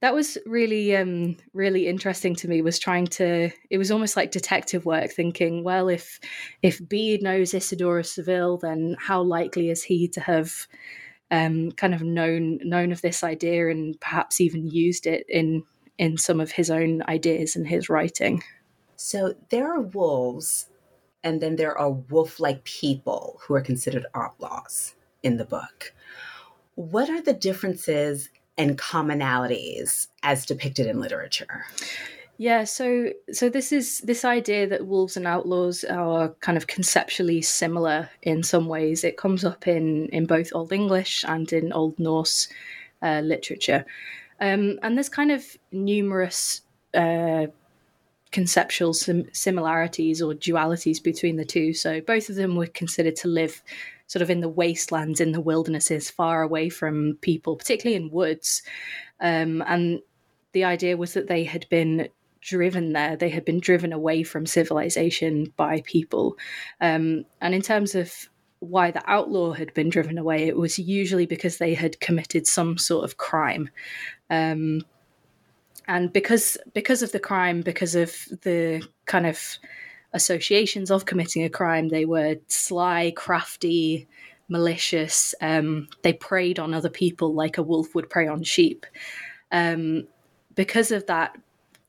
that 0.01 0.15
was 0.15 0.39
really 0.47 0.97
um, 0.97 1.37
really 1.53 1.89
interesting 1.89 2.35
to 2.37 2.49
me 2.49 2.63
was 2.63 2.79
trying 2.79 3.07
to 3.07 3.51
it 3.71 3.79
was 3.79 3.91
almost 3.91 4.17
like 4.17 4.31
detective 4.31 4.85
work 4.85 5.11
thinking 5.11 5.65
well 5.65 5.89
if 5.89 6.21
if 6.63 6.87
bede 6.89 7.23
knows 7.23 7.55
isidore 7.55 7.99
of 7.99 8.07
seville 8.07 8.59
then 8.59 8.97
how 8.99 9.23
likely 9.23 9.71
is 9.71 9.83
he 9.83 10.09
to 10.09 10.21
have 10.21 10.67
um, 11.33 11.73
kind 11.73 11.95
of 11.95 12.03
known 12.03 12.59
known 12.63 12.93
of 12.93 13.01
this 13.01 13.25
idea 13.25 13.71
and 13.71 13.99
perhaps 14.01 14.41
even 14.41 14.69
used 14.69 15.07
it 15.07 15.25
in 15.29 15.65
in 15.99 16.19
some 16.19 16.41
of 16.41 16.53
his 16.53 16.71
own 16.71 17.03
ideas 17.09 17.57
and 17.57 17.67
his 17.67 17.89
writing. 17.89 18.43
So 18.97 19.35
there 19.51 19.73
are 19.73 19.81
wolves, 19.81 20.69
and 21.25 21.41
then 21.41 21.57
there 21.57 21.77
are 21.77 21.91
wolf-like 21.91 22.65
people 22.65 23.41
who 23.43 23.55
are 23.55 23.61
considered 23.61 24.07
outlaws 24.15 24.95
in 25.23 25.39
the 25.39 25.45
book. 25.45 25.95
What 26.75 27.09
are 27.09 27.23
the 27.23 27.33
differences 27.33 28.29
and 28.59 28.79
commonalities 28.79 30.09
as 30.23 30.47
depicted 30.47 30.87
in 30.87 31.01
literature? 31.01 31.65
Yeah, 32.39 32.65
so 32.65 33.11
so 33.31 33.49
this 33.49 33.73
is 33.73 34.01
this 34.01 34.25
idea 34.25 34.67
that 34.67 34.87
wolves 34.87 35.17
and 35.17 35.27
outlaws 35.27 35.85
are 35.85 36.31
kind 36.41 36.57
of 36.59 36.67
conceptually 36.67 37.43
similar 37.43 38.09
in 38.23 38.43
some 38.43 38.67
ways. 38.67 39.05
It 39.05 39.17
comes 39.17 39.45
up 39.45 39.69
in 39.69 40.09
in 40.09 40.27
both 40.27 40.51
Old 40.53 40.73
English 40.73 41.25
and 41.29 41.53
in 41.53 41.73
Old 41.73 41.99
Norse 41.99 42.49
uh, 43.03 43.21
literature, 43.21 43.85
um, 44.41 44.79
and 44.83 44.97
there's 44.97 45.09
kind 45.09 45.31
of 45.31 45.45
numerous 45.71 46.63
uh, 46.95 47.47
conceptual 48.33 48.95
sim- 48.95 49.29
similarities 49.33 50.21
or 50.21 50.33
dualities 50.33 51.03
between 51.03 51.37
the 51.37 51.45
two. 51.45 51.73
So 51.75 52.01
both 52.01 52.29
of 52.29 52.35
them 52.35 52.57
were 52.57 52.67
considered 52.67 53.17
to 53.17 53.29
live 53.29 53.63
sort 54.13 54.21
of 54.21 54.29
in 54.29 54.41
the 54.41 54.49
wastelands, 54.49 55.23
in 55.23 55.33
the 55.33 55.41
wildernesses, 55.41 56.11
far 56.11 56.43
away 56.43 56.69
from 56.69 57.17
people, 57.23 57.57
particularly 57.57 57.97
in 57.97 58.11
woods, 58.11 58.63
um, 59.21 59.63
and 59.67 60.01
the 60.53 60.65
idea 60.65 60.99
was 60.99 61.15
that 61.15 61.29
they 61.29 61.45
had 61.45 61.67
been 61.71 62.09
driven 62.43 62.93
there. 62.93 63.17
They 63.17 63.31
had 63.31 63.47
been 63.47 63.59
driven 63.59 63.91
away 63.91 64.23
from 64.23 64.45
civilization 64.45 65.51
by 65.57 65.83
people. 65.87 66.37
Um, 66.79 67.25
and 67.41 67.55
in 67.55 67.63
terms 67.63 67.95
of 67.95 68.13
why 68.59 68.91
the 68.91 69.03
outlaw 69.11 69.53
had 69.53 69.73
been 69.73 69.89
driven 69.89 70.19
away, 70.19 70.47
it 70.47 70.59
was 70.59 70.79
usually 70.79 71.25
because 71.25 71.57
they 71.57 71.73
had 71.73 71.99
committed 72.01 72.47
some 72.47 72.77
sort 72.77 73.05
of 73.05 73.17
crime. 73.17 73.71
Um, 74.29 74.83
and 75.89 76.13
because 76.13 76.59
because 76.75 77.03
of 77.03 77.13
the 77.13 77.19
crime, 77.19 77.63
because 77.63 77.95
of 77.95 78.15
the 78.43 78.87
kind 79.07 79.27
of 79.27 79.41
associations 80.15 80.91
of 80.91 81.07
committing 81.07 81.45
a 81.45 81.51
crime, 81.51 81.89
they 81.89 82.05
were 82.05 82.37
sly, 82.49 83.13
crafty, 83.17 84.07
malicious. 84.49 85.35
Um, 85.41 85.89
they 86.03 86.13
preyed 86.13 86.59
on 86.59 86.75
other 86.75 86.91
people 86.91 87.35
like 87.35 87.59
a 87.59 87.63
wolf 87.63 87.95
would 87.95 88.11
prey 88.11 88.27
on 88.27 88.43
sheep. 88.43 88.87
Um, 89.51 90.07
because 90.55 90.91
of 90.91 91.07
that, 91.07 91.37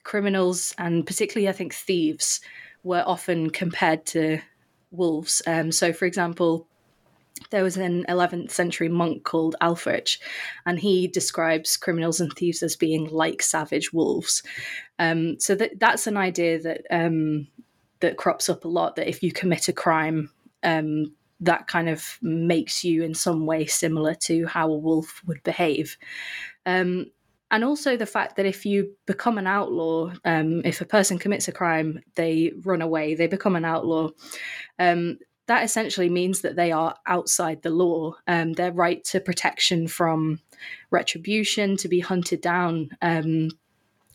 criminals 0.04 0.74
and 0.78 1.06
particularly, 1.06 1.50
I 1.50 1.54
think, 1.54 1.74
thieves 1.74 2.42
were 2.84 3.04
often 3.06 3.50
compared 3.50 4.06
to 4.08 4.40
wolves. 4.92 5.42
Um, 5.48 5.72
so, 5.72 5.94
for 5.94 6.06
example, 6.06 6.68
there 7.50 7.64
was 7.64 7.78
an 7.78 8.06
11th 8.10 8.52
century 8.52 8.90
monk 8.90 9.24
called 9.24 9.56
Ælfric, 9.62 10.18
and 10.66 10.80
he 10.80 11.08
describes 11.08 11.78
criminals 11.78 12.20
and 12.20 12.32
thieves 12.34 12.64
as 12.64 12.76
being 12.76 13.06
like 13.10 13.42
savage 13.42 13.92
wolves. 13.92 14.44
Um, 15.00 15.40
so 15.40 15.56
that 15.56 15.80
that's 15.80 16.08
an 16.08 16.18
idea 16.18 16.60
that 16.62 16.82
um, 16.92 17.48
that 18.04 18.18
crops 18.18 18.50
up 18.50 18.66
a 18.66 18.68
lot. 18.68 18.96
That 18.96 19.10
if 19.10 19.24
you 19.24 19.32
commit 19.32 19.70
a 19.70 19.74
crime, 19.74 20.30
um, 20.62 21.16
that 21.40 21.68
kind 21.68 21.90
of 21.90 22.20
makes 22.22 22.84
you 22.84 23.04
in 23.04 23.14
some 23.14 23.46
way 23.46 23.66
similar 23.66 24.14
to 24.16 24.46
how 24.46 24.72
a 24.72 24.78
wolf 24.78 25.22
would 25.26 25.42
behave. 25.44 25.98
Um, 26.66 27.08
and 27.50 27.64
also 27.64 27.96
the 27.96 28.06
fact 28.06 28.36
that 28.36 28.46
if 28.46 28.66
you 28.66 28.96
become 29.06 29.38
an 29.38 29.48
outlaw, 29.48 30.12
um, 30.26 30.62
if 30.66 30.82
a 30.82 30.86
person 30.86 31.20
commits 31.20 31.48
a 31.48 31.52
crime, 31.52 32.02
they 32.16 32.52
run 32.64 32.82
away, 32.82 33.16
they 33.16 33.28
become 33.28 33.56
an 33.56 33.66
outlaw. 33.66 34.10
Um, 34.80 35.20
that 35.48 35.64
essentially 35.64 36.10
means 36.10 36.42
that 36.42 36.56
they 36.56 36.72
are 36.72 36.96
outside 37.06 37.62
the 37.62 37.70
law. 37.70 38.16
Um, 38.28 38.54
their 38.54 38.72
right 38.72 39.04
to 39.06 39.20
protection 39.20 39.88
from 39.88 40.40
retribution, 40.90 41.78
to 41.78 41.88
be 41.88 42.00
hunted 42.00 42.42
down, 42.42 42.90
um, 43.02 43.50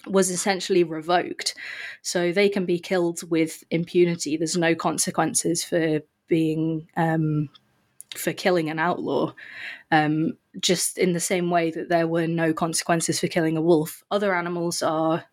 was 0.06 0.30
essentially 0.30 0.84
revoked. 0.84 1.54
So 2.02 2.32
they 2.32 2.48
can 2.48 2.64
be 2.64 2.78
killed 2.78 3.28
with 3.30 3.64
impunity. 3.70 4.36
There's 4.36 4.56
no 4.56 4.74
consequences 4.74 5.64
for 5.64 6.00
being 6.28 6.88
um, 6.96 7.48
for 8.14 8.32
killing 8.32 8.70
an 8.70 8.78
outlaw. 8.78 9.32
Um, 9.90 10.36
just 10.60 10.98
in 10.98 11.12
the 11.12 11.20
same 11.20 11.50
way 11.50 11.70
that 11.70 11.88
there 11.88 12.06
were 12.06 12.26
no 12.26 12.52
consequences 12.52 13.20
for 13.20 13.28
killing 13.28 13.56
a 13.56 13.62
wolf, 13.62 14.02
other 14.10 14.34
animals 14.34 14.82
are 14.82 15.24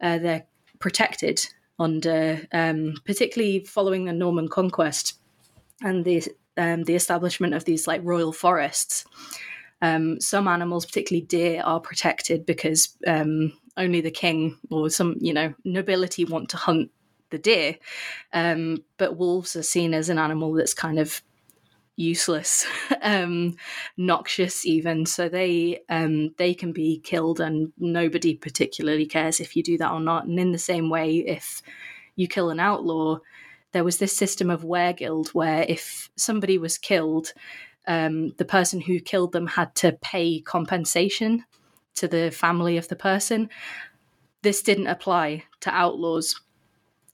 uh, 0.00 0.18
they're 0.18 0.46
protected 0.78 1.46
under, 1.78 2.46
um, 2.52 2.94
particularly 3.04 3.64
following 3.64 4.04
the 4.04 4.12
Norman 4.12 4.48
conquest 4.48 5.18
and 5.82 6.04
the 6.04 6.22
um, 6.56 6.84
the 6.84 6.94
establishment 6.94 7.54
of 7.54 7.64
these 7.64 7.86
like 7.86 8.00
royal 8.04 8.32
forests. 8.32 9.04
Um, 9.82 10.20
some 10.20 10.46
animals, 10.46 10.86
particularly 10.86 11.26
deer, 11.26 11.62
are 11.64 11.80
protected 11.80 12.46
because 12.46 12.96
um, 13.06 13.52
only 13.76 14.00
the 14.00 14.10
king 14.10 14.58
or 14.70 14.88
some 14.90 15.16
you 15.20 15.32
know 15.32 15.54
nobility 15.64 16.24
want 16.24 16.48
to 16.50 16.56
hunt 16.56 16.90
the 17.30 17.38
deer. 17.38 17.76
Um, 18.32 18.84
but 18.96 19.16
wolves 19.16 19.56
are 19.56 19.62
seen 19.62 19.94
as 19.94 20.08
an 20.08 20.18
animal 20.18 20.52
that's 20.54 20.74
kind 20.74 20.98
of 20.98 21.22
useless, 21.96 22.66
um, 23.02 23.56
noxious 23.96 24.66
even. 24.66 25.06
So 25.06 25.28
they 25.28 25.80
um, 25.88 26.34
they 26.38 26.54
can 26.54 26.72
be 26.72 27.00
killed, 27.00 27.40
and 27.40 27.72
nobody 27.78 28.34
particularly 28.34 29.06
cares 29.06 29.40
if 29.40 29.56
you 29.56 29.62
do 29.62 29.78
that 29.78 29.92
or 29.92 30.00
not. 30.00 30.26
And 30.26 30.38
in 30.38 30.52
the 30.52 30.58
same 30.58 30.90
way, 30.90 31.16
if 31.18 31.62
you 32.16 32.28
kill 32.28 32.50
an 32.50 32.60
outlaw, 32.60 33.18
there 33.72 33.84
was 33.84 33.98
this 33.98 34.16
system 34.16 34.50
of 34.50 34.62
weregild 34.62 35.28
where 35.28 35.64
if 35.68 36.10
somebody 36.16 36.58
was 36.58 36.78
killed, 36.78 37.32
um, 37.86 38.30
the 38.38 38.44
person 38.44 38.80
who 38.80 39.00
killed 39.00 39.32
them 39.32 39.46
had 39.46 39.74
to 39.76 39.92
pay 40.00 40.40
compensation 40.40 41.44
to 41.96 42.08
the 42.08 42.30
family 42.30 42.76
of 42.76 42.88
the 42.88 42.96
person. 42.96 43.48
This 44.42 44.62
didn't 44.62 44.88
apply 44.88 45.44
to 45.60 45.70
outlaws. 45.74 46.40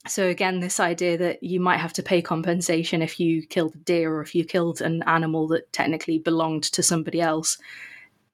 So, 0.09 0.29
again, 0.29 0.61
this 0.61 0.81
idea 0.81 1.19
that 1.19 1.43
you 1.43 1.61
might 1.61 1.77
have 1.77 1.93
to 1.95 2.03
pay 2.03 2.23
compensation 2.23 3.03
if 3.03 3.21
you 3.21 3.47
killed 3.47 3.75
a 3.75 3.79
deer 3.79 4.15
or 4.15 4.23
if 4.23 4.35
you 4.35 4.45
killed 4.45 4.81
an 4.81 5.03
animal 5.03 5.47
that 5.49 5.71
technically 5.73 6.19
belonged 6.19 6.65
to 6.65 6.83
somebody 6.83 7.21
else, 7.21 7.59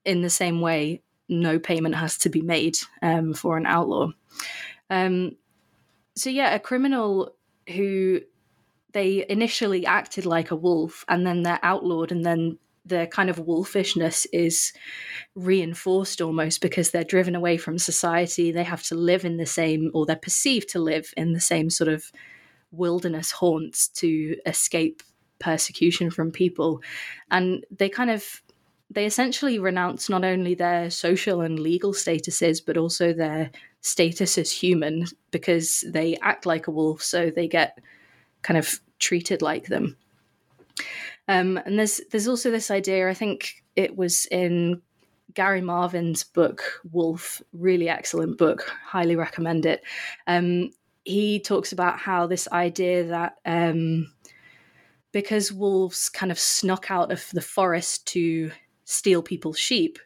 in 0.05 0.23
the 0.23 0.31
same 0.31 0.61
way, 0.61 1.03
no 1.29 1.59
payment 1.59 1.97
has 1.97 2.17
to 2.19 2.29
be 2.29 2.41
made 2.41 2.77
um, 3.03 3.35
for 3.35 3.57
an 3.57 3.67
outlaw. 3.67 4.09
Um, 4.91 5.37
so, 6.15 6.31
yeah, 6.31 6.55
a 6.55 6.61
criminal 6.61 7.35
who 7.69 8.21
they 8.93 9.27
initially 9.29 9.85
acted 9.85 10.25
like 10.25 10.53
a 10.53 10.57
wolf 10.57 11.05
and 11.09 11.27
then 11.27 11.43
they're 11.43 11.61
outlawed 11.63 12.13
and 12.13 12.25
then 12.25 12.57
their 12.87 13.07
kind 13.07 13.29
of 13.29 13.37
wolfishness 13.39 14.27
is 14.33 14.73
reinforced 15.35 16.21
almost 16.21 16.61
because 16.61 16.91
they're 16.91 17.05
driven 17.05 17.35
away 17.35 17.57
from 17.57 17.79
society. 17.79 18.53
They 18.53 18.65
have 18.65 18.83
to 18.85 18.95
live 18.95 19.25
in 19.25 19.37
the 19.37 19.47
same, 19.47 19.91
or 19.93 20.07
they're 20.07 20.17
perceived 20.17 20.69
to 20.71 20.79
live 20.79 21.13
in 21.17 21.33
the 21.33 21.41
same 21.41 21.69
sort 21.69 21.89
of 21.89 22.11
wilderness 22.71 23.31
haunts 23.33 23.89
to 23.89 24.37
escape 24.47 25.03
persecution 25.39 26.11
from 26.11 26.31
people. 26.31 26.81
And 27.31 27.65
they 27.71 27.89
kind 27.89 28.11
of, 28.11 28.43
they 28.91 29.05
essentially 29.05 29.59
renounce 29.59 30.09
not 30.09 30.25
only 30.25 30.55
their 30.55 30.91
social 30.91 31.41
and 31.41 31.59
legal 31.59 31.93
statuses, 31.93 32.61
but 32.65 32.77
also 32.77 33.13
their 33.13 33.51
status 33.81 34.39
as 34.39 34.51
human 34.53 35.07
because 35.31 35.85
they 35.89 36.17
act 36.23 36.47
like 36.47 36.67
a 36.67 36.71
wolf. 36.73 37.03
So 37.03 37.31
they 37.31 37.49
get 37.49 37.79
kind 38.43 38.59
of 38.59 38.81
treated 38.99 39.43
like 39.43 39.67
them. 39.67 39.97
Um, 41.29 41.59
and 41.65 41.79
there's 41.79 42.01
there's 42.11 42.29
also 42.29 42.51
this 42.51 42.71
idea. 42.71 43.09
I 43.09 43.15
think 43.15 43.65
it 43.75 43.97
was 43.97 44.27
in 44.27 44.81
Garry 45.35 45.61
Marvin's 45.61 46.25
book 46.25 46.63
Wolf, 46.93 47.43
really 47.53 47.89
excellent 47.89 48.39
book, 48.39 48.73
highly 48.85 49.17
recommend 49.17 49.67
it. 49.67 49.83
Um, 50.27 50.71
he 51.05 51.39
talks 51.39 51.73
about 51.73 51.99
how 51.99 52.27
this 52.27 52.49
idea 52.51 53.05
that 53.05 53.37
um, 53.45 54.13
because 55.13 55.53
wolves 55.53 56.09
kind 56.09 56.33
of 56.33 56.39
snuck 56.39 56.91
out 56.91 57.13
of 57.13 57.29
the 57.33 57.41
forest 57.41 58.07
to 58.09 58.51
steal 58.87 59.21
people's 59.21 59.59
sheep, 59.59 59.99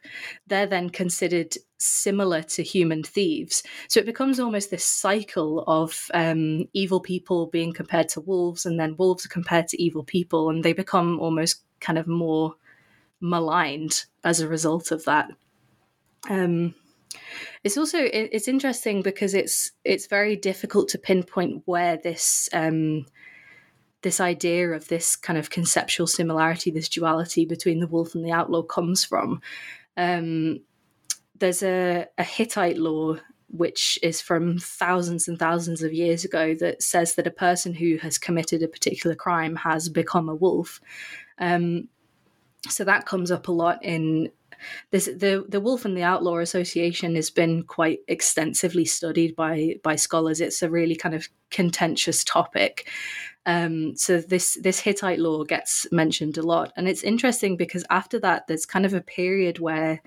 they're 0.47 0.67
then 0.67 0.89
considered 0.89 1.55
similar 1.77 2.41
to 2.41 2.63
human 2.63 3.03
thieves. 3.03 3.63
So 3.87 3.99
it 3.99 4.05
becomes 4.05 4.39
almost 4.39 4.71
this 4.71 4.83
cycle 4.83 5.63
of 5.67 6.07
um, 6.13 6.67
evil 6.73 6.99
people 6.99 7.47
being 7.47 7.73
compared 7.73 8.09
to 8.09 8.21
wolves, 8.21 8.65
and 8.65 8.79
then 8.79 8.97
wolves 8.97 9.25
are 9.25 9.29
compared 9.29 9.67
to 9.69 9.81
evil 9.81 10.03
people, 10.03 10.49
and 10.49 10.63
they 10.63 10.73
become 10.73 11.19
almost 11.19 11.61
kind 11.79 11.97
of 11.97 12.07
more 12.07 12.55
maligned 13.21 14.05
as 14.23 14.39
a 14.39 14.47
result 14.47 14.91
of 14.91 15.05
that. 15.05 15.29
Um, 16.29 16.73
it's 17.63 17.77
also 17.77 17.99
it's 18.01 18.47
interesting 18.47 19.01
because 19.01 19.33
it's 19.33 19.71
it's 19.83 20.07
very 20.07 20.35
difficult 20.35 20.89
to 20.89 20.97
pinpoint 20.97 21.61
where 21.65 21.97
this 21.97 22.49
um, 22.53 23.05
this 24.01 24.19
idea 24.19 24.71
of 24.71 24.87
this 24.87 25.15
kind 25.15 25.37
of 25.37 25.49
conceptual 25.49 26.07
similarity, 26.07 26.71
this 26.71 26.89
duality 26.89 27.45
between 27.45 27.79
the 27.79 27.87
wolf 27.87 28.15
and 28.15 28.25
the 28.25 28.31
outlaw 28.31 28.63
comes 28.63 29.03
from. 29.03 29.41
Um, 29.97 30.61
there's 31.37 31.63
a, 31.63 32.07
a 32.17 32.23
Hittite 32.23 32.77
law 32.77 33.17
which 33.51 33.99
is 34.01 34.21
from 34.21 34.57
thousands 34.57 35.27
and 35.27 35.37
thousands 35.37 35.83
of 35.83 35.91
years 35.91 36.23
ago 36.23 36.55
that 36.55 36.81
says 36.81 37.15
that 37.15 37.27
a 37.27 37.31
person 37.31 37.73
who 37.73 37.97
has 37.97 38.17
committed 38.17 38.63
a 38.63 38.67
particular 38.67 39.15
crime 39.15 39.57
has 39.57 39.89
become 39.89 40.29
a 40.29 40.35
wolf. 40.35 40.79
Um, 41.37 41.89
so 42.69 42.83
that 42.85 43.05
comes 43.05 43.29
up 43.29 43.47
a 43.47 43.51
lot 43.51 43.83
in 43.83 44.31
this 44.91 45.05
the 45.05 45.43
the 45.49 45.59
wolf 45.59 45.85
and 45.85 45.97
the 45.97 46.03
outlaw 46.03 46.37
association 46.37 47.15
has 47.15 47.29
been 47.29 47.63
quite 47.63 47.99
extensively 48.07 48.85
studied 48.85 49.35
by 49.35 49.75
by 49.81 49.95
scholars 49.95 50.39
it's 50.39 50.61
a 50.61 50.69
really 50.69 50.95
kind 50.95 51.15
of 51.15 51.27
contentious 51.49 52.23
topic 52.23 52.87
um, 53.45 53.95
so 53.95 54.21
this 54.21 54.57
this 54.61 54.79
Hittite 54.79 55.19
law 55.19 55.43
gets 55.43 55.87
mentioned 55.91 56.37
a 56.37 56.43
lot, 56.43 56.71
and 56.75 56.87
it's 56.87 57.03
interesting 57.03 57.57
because 57.57 57.83
after 57.89 58.19
that, 58.19 58.47
there's 58.47 58.65
kind 58.65 58.85
of 58.85 58.93
a 58.93 59.01
period 59.01 59.59
where 59.59 60.01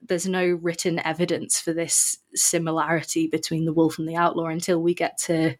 there's 0.00 0.26
no 0.26 0.46
written 0.62 0.98
evidence 1.04 1.60
for 1.60 1.72
this 1.72 2.18
similarity 2.34 3.26
between 3.26 3.64
the 3.64 3.72
wolf 3.72 3.98
and 3.98 4.08
the 4.08 4.16
outlaw 4.16 4.46
until 4.46 4.80
we 4.80 4.94
get 4.94 5.18
to 5.18 5.54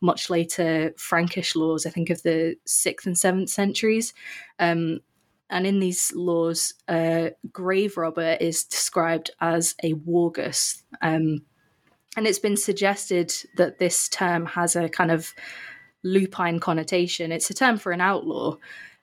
much 0.00 0.28
later 0.28 0.92
Frankish 0.96 1.54
laws, 1.54 1.86
I 1.86 1.90
think 1.90 2.10
of 2.10 2.22
the 2.22 2.56
sixth 2.64 3.06
and 3.06 3.16
seventh 3.16 3.50
centuries. 3.50 4.12
Um, 4.58 5.00
and 5.48 5.66
in 5.66 5.78
these 5.78 6.12
laws, 6.14 6.74
a 6.88 7.32
grave 7.52 7.96
robber 7.96 8.36
is 8.40 8.64
described 8.64 9.30
as 9.40 9.76
a 9.82 9.94
wargus. 9.94 10.82
Um, 11.02 11.42
and 12.16 12.26
it's 12.26 12.40
been 12.40 12.56
suggested 12.56 13.32
that 13.56 13.78
this 13.78 14.08
term 14.08 14.46
has 14.46 14.74
a 14.74 14.88
kind 14.88 15.12
of 15.12 15.34
lupine 16.06 16.60
connotation. 16.60 17.32
It's 17.32 17.50
a 17.50 17.54
term 17.54 17.78
for 17.78 17.92
an 17.92 18.00
outlaw, 18.00 18.56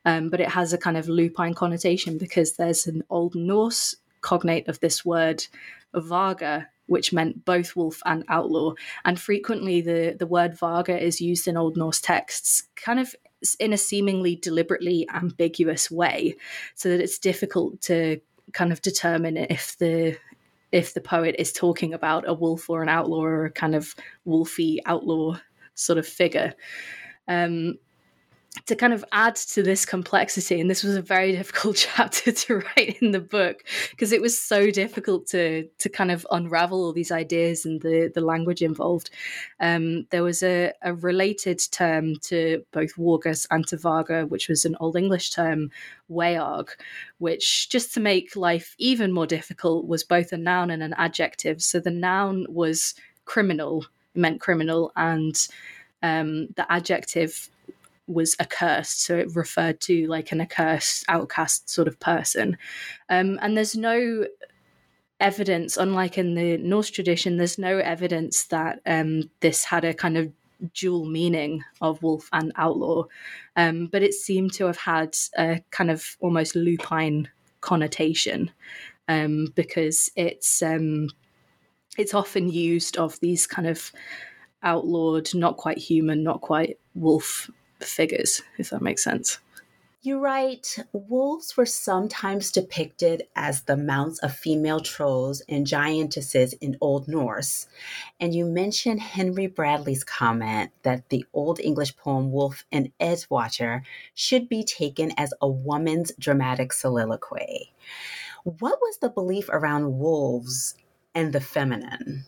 um, 0.05 0.29
but 0.29 0.39
it 0.39 0.49
has 0.49 0.73
a 0.73 0.77
kind 0.77 0.97
of 0.97 1.09
lupine 1.09 1.53
connotation 1.53 2.17
because 2.17 2.53
there's 2.53 2.87
an 2.87 3.03
Old 3.09 3.35
Norse 3.35 3.95
cognate 4.21 4.67
of 4.67 4.79
this 4.79 5.03
word, 5.03 5.45
varga, 5.93 6.67
which 6.87 7.13
meant 7.13 7.45
both 7.45 7.75
wolf 7.75 8.01
and 8.05 8.23
outlaw. 8.29 8.73
And 9.05 9.19
frequently 9.19 9.81
the, 9.81 10.15
the 10.17 10.27
word 10.27 10.57
varga 10.57 10.97
is 10.97 11.21
used 11.21 11.47
in 11.47 11.57
Old 11.57 11.77
Norse 11.77 12.01
texts, 12.01 12.63
kind 12.75 12.99
of 12.99 13.15
in 13.59 13.73
a 13.73 13.77
seemingly 13.77 14.37
deliberately 14.37 15.07
ambiguous 15.13 15.91
way, 15.91 16.35
so 16.75 16.89
that 16.89 17.01
it's 17.01 17.19
difficult 17.19 17.81
to 17.81 18.21
kind 18.53 18.71
of 18.71 18.81
determine 18.81 19.37
if 19.37 19.77
the 19.77 20.17
if 20.71 20.95
the 20.95 21.01
poet 21.01 21.35
is 21.37 21.53
talking 21.53 21.93
about 21.93 22.27
a 22.27 22.33
wolf 22.33 22.67
or 22.67 22.81
an 22.81 22.89
outlaw 22.89 23.21
or 23.21 23.45
a 23.45 23.51
kind 23.51 23.75
of 23.75 23.93
wolfy 24.25 24.79
outlaw 24.87 25.37
sort 25.75 25.97
of 25.97 26.07
figure. 26.07 26.53
Um, 27.27 27.75
to 28.67 28.75
kind 28.75 28.93
of 28.93 29.03
add 29.11 29.35
to 29.35 29.63
this 29.63 29.85
complexity, 29.85 30.61
and 30.61 30.69
this 30.69 30.83
was 30.83 30.95
a 30.95 31.01
very 31.01 31.31
difficult 31.35 31.75
chapter 31.75 32.31
to 32.31 32.57
write 32.57 33.01
in 33.01 33.11
the 33.11 33.19
book 33.19 33.63
because 33.89 34.11
it 34.11 34.21
was 34.21 34.39
so 34.39 34.69
difficult 34.69 35.27
to 35.27 35.67
to 35.79 35.89
kind 35.89 36.11
of 36.11 36.25
unravel 36.31 36.83
all 36.83 36.93
these 36.93 37.11
ideas 37.11 37.65
and 37.65 37.81
the 37.81 38.11
the 38.13 38.21
language 38.21 38.61
involved. 38.61 39.09
Um, 39.59 40.05
there 40.11 40.23
was 40.23 40.43
a, 40.43 40.71
a 40.81 40.93
related 40.93 41.61
term 41.71 42.15
to 42.23 42.63
both 42.71 42.95
Wargus 42.95 43.47
and 43.49 43.65
to 43.67 43.77
Varga, 43.77 44.25
which 44.27 44.47
was 44.47 44.65
an 44.65 44.77
Old 44.79 44.95
English 44.95 45.31
term, 45.31 45.71
Wearg, 46.07 46.69
which 47.17 47.69
just 47.69 47.93
to 47.95 47.99
make 47.99 48.35
life 48.35 48.75
even 48.77 49.11
more 49.11 49.27
difficult 49.27 49.87
was 49.87 50.03
both 50.03 50.31
a 50.31 50.37
noun 50.37 50.69
and 50.69 50.83
an 50.83 50.93
adjective. 50.97 51.61
So 51.61 51.79
the 51.79 51.91
noun 51.91 52.45
was 52.49 52.93
criminal, 53.25 53.85
meant 54.15 54.41
criminal, 54.41 54.91
and 54.95 55.35
um, 56.01 56.47
the 56.55 56.65
adjective 56.71 57.49
was 58.07 58.35
accursed, 58.39 59.03
so 59.03 59.17
it 59.17 59.35
referred 59.35 59.79
to 59.81 60.07
like 60.07 60.31
an 60.31 60.41
accursed, 60.41 61.05
outcast 61.07 61.69
sort 61.69 61.87
of 61.87 61.99
person. 61.99 62.57
Um, 63.09 63.39
and 63.41 63.55
there's 63.55 63.75
no 63.75 64.25
evidence, 65.19 65.77
unlike 65.77 66.17
in 66.17 66.35
the 66.35 66.57
Norse 66.57 66.89
tradition, 66.89 67.37
there's 67.37 67.57
no 67.57 67.77
evidence 67.77 68.45
that 68.45 68.79
um, 68.85 69.29
this 69.39 69.63
had 69.63 69.85
a 69.85 69.93
kind 69.93 70.17
of 70.17 70.31
dual 70.73 71.05
meaning 71.05 71.63
of 71.81 72.01
wolf 72.03 72.29
and 72.33 72.51
outlaw, 72.55 73.05
um, 73.55 73.87
but 73.87 74.03
it 74.03 74.13
seemed 74.13 74.53
to 74.53 74.65
have 74.65 74.77
had 74.77 75.15
a 75.37 75.61
kind 75.71 75.89
of 75.89 76.17
almost 76.19 76.55
lupine 76.55 77.29
connotation 77.61 78.51
um, 79.07 79.47
because 79.55 80.09
it's 80.15 80.61
um, 80.61 81.09
it's 81.97 82.13
often 82.13 82.49
used 82.49 82.97
of 82.97 83.19
these 83.19 83.47
kind 83.47 83.67
of 83.67 83.91
outlawed, 84.61 85.33
not 85.33 85.57
quite 85.57 85.77
human, 85.77 86.23
not 86.23 86.41
quite 86.41 86.79
wolf 86.95 87.49
figures, 87.79 88.41
if 88.57 88.69
that 88.69 88.81
makes 88.81 89.03
sense. 89.03 89.39
You 90.05 90.19
write, 90.19 90.79
wolves 90.91 91.55
were 91.55 91.65
sometimes 91.65 92.51
depicted 92.51 93.23
as 93.37 93.61
the 93.61 93.77
mounts 93.77 94.19
of 94.19 94.35
female 94.35 94.81
trolls 94.81 95.41
and 95.47 95.65
giantesses 95.65 96.53
in 96.59 96.75
Old 96.81 97.07
Norse. 97.07 97.67
And 98.19 98.35
you 98.35 98.43
mention 98.43 98.97
Henry 98.97 99.47
Bradley's 99.47 100.03
comment 100.03 100.71
that 100.81 101.07
the 101.07 101.25
Old 101.31 101.61
English 101.61 101.95
poem 101.95 102.33
Wulf 102.33 102.65
and 102.69 102.91
Eadwacer 102.99 103.83
should 104.13 104.49
be 104.49 104.65
taken 104.65 105.13
as 105.15 105.33
a 105.41 105.47
woman's 105.47 106.11
dramatic 106.19 106.73
soliloquy. 106.73 107.71
What 108.43 108.79
was 108.81 108.97
the 108.97 109.09
belief 109.09 109.47
around 109.47 109.99
wolves 109.99 110.75
and 111.15 111.33
the 111.33 111.41
feminine? 111.41 112.25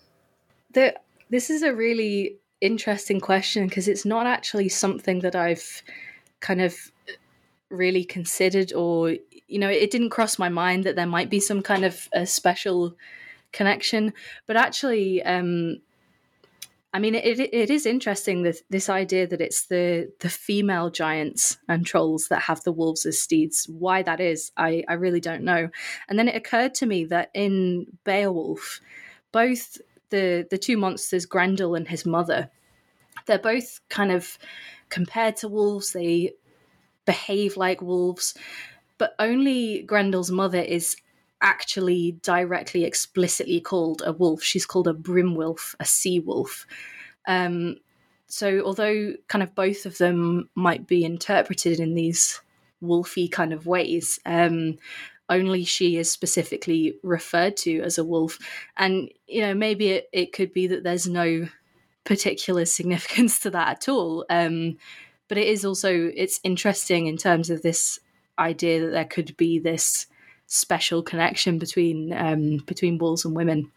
The, 0.72 0.96
this 1.30 1.50
is 1.50 1.64
a 1.64 1.74
really 1.74 2.38
interesting 2.62 3.20
question 3.20 3.68
because 3.68 3.88
it's 3.88 4.06
not 4.06 4.28
actually 4.28 4.70
something 4.70 5.20
that 5.20 5.36
I've 5.36 5.82
kind 6.40 6.62
of 6.62 6.76
really 7.70 8.04
considered 8.04 8.72
or 8.74 9.10
you 9.48 9.60
know 9.60 9.70
it 9.70 9.92
didn't 9.92 10.12
cross 10.12 10.40
my 10.40 10.50
mind 10.50 10.84
that 10.84 10.96
there 10.96 11.08
might 11.08 11.30
be 11.30 11.40
some 11.40 11.62
kind 11.62 11.84
of 11.84 12.08
a 12.14 12.26
special 12.26 12.96
connection 13.52 14.14
but 14.46 14.56
actually 14.56 15.24
um 15.24 15.78
I 16.96 17.00
mean, 17.00 17.14
it, 17.14 17.42
it 17.42 17.70
is 17.70 17.86
interesting 17.86 18.44
that 18.44 18.56
this 18.70 18.88
idea 18.88 19.28
that 19.28 19.42
it's 19.42 19.66
the 19.66 20.14
the 20.22 20.30
female 20.30 20.90
giants 20.90 21.58
and 21.68 21.86
trolls 21.86 22.30
that 22.30 22.44
have 22.44 22.64
the 22.64 22.72
wolves 22.72 23.06
as 23.06 23.20
steeds. 23.20 23.66
Why 23.68 24.02
that 24.04 24.22
is, 24.22 24.54
I, 24.56 24.86
I 24.88 24.94
really 24.94 25.20
don't 25.20 25.44
know. 25.44 25.68
And 26.08 26.18
then 26.18 26.30
it 26.30 26.38
occurred 26.38 26.74
to 26.76 26.86
me 26.86 27.04
that 27.06 27.32
in 27.34 27.88
Beowulf, 28.06 28.80
both 29.34 29.78
the 30.10 30.48
the 30.50 30.58
two 30.58 30.78
monsters, 30.78 31.26
Grendel 31.26 31.76
and 31.76 31.86
his 31.86 32.06
mother, 32.06 32.50
they're 33.26 33.40
both 33.40 33.82
kind 33.90 34.14
of 34.14 34.38
compared 34.88 35.36
to 35.38 35.50
wolves. 35.50 35.92
They 35.92 36.32
behave 37.04 37.58
like 37.58 37.82
wolves, 37.82 38.36
but 38.98 39.16
only 39.20 39.84
Grendel's 39.84 40.32
mother 40.32 40.62
is 40.62 40.96
actually 41.42 42.18
directly 42.24 42.84
explicitly 42.86 43.60
called 43.60 44.02
a 44.06 44.14
wolf. 44.14 44.42
She's 44.44 44.66
called 44.66 44.88
a 44.88 44.94
brimwylf, 44.94 45.76
a 45.80 45.86
sea 45.86 46.20
wolf. 46.20 46.66
Um, 47.28 47.78
so 48.28 48.62
although 48.62 49.14
kind 49.28 49.44
of 49.44 49.56
both 49.56 49.86
of 49.86 49.98
them 49.98 50.50
might 50.56 50.88
be 50.88 51.06
interpreted 51.06 51.80
in 51.80 51.94
these 51.96 52.42
wolfy 52.82 53.32
kind 53.32 53.54
of 53.54 53.68
ways, 53.68 54.20
um, 54.26 54.78
only 55.30 55.64
she 55.64 55.98
is 55.98 56.12
specifically 56.12 56.98
referred 57.04 57.58
to 57.58 57.82
as 57.82 57.98
a 57.98 58.04
wolf. 58.04 58.40
And 58.78 59.10
you 59.28 59.42
know, 59.42 59.54
maybe 59.54 59.90
it, 59.90 60.10
it 60.12 60.34
could 60.34 60.54
be 60.54 60.68
that 60.68 60.84
there's 60.84 61.08
no 61.08 61.48
particular 62.04 62.66
significance 62.66 63.40
to 63.40 63.50
that 63.52 63.70
at 63.70 63.90
all. 63.90 64.26
Um, 64.30 64.78
but 65.28 65.38
it 65.38 65.48
is 65.48 65.66
also 65.66 66.12
it's 66.16 66.40
interesting 66.44 67.08
in 67.08 67.18
terms 67.18 67.50
of 67.50 67.62
this 67.62 68.00
idea 68.38 68.82
that 68.82 68.92
there 68.92 69.06
could 69.06 69.36
be 69.38 69.60
this 69.60 70.08
special 70.48 71.04
connection 71.04 71.60
between 71.60 72.14
um, 72.14 72.58
between 72.66 72.98
wolves 72.98 73.26
and 73.26 73.36
women. 73.36 73.72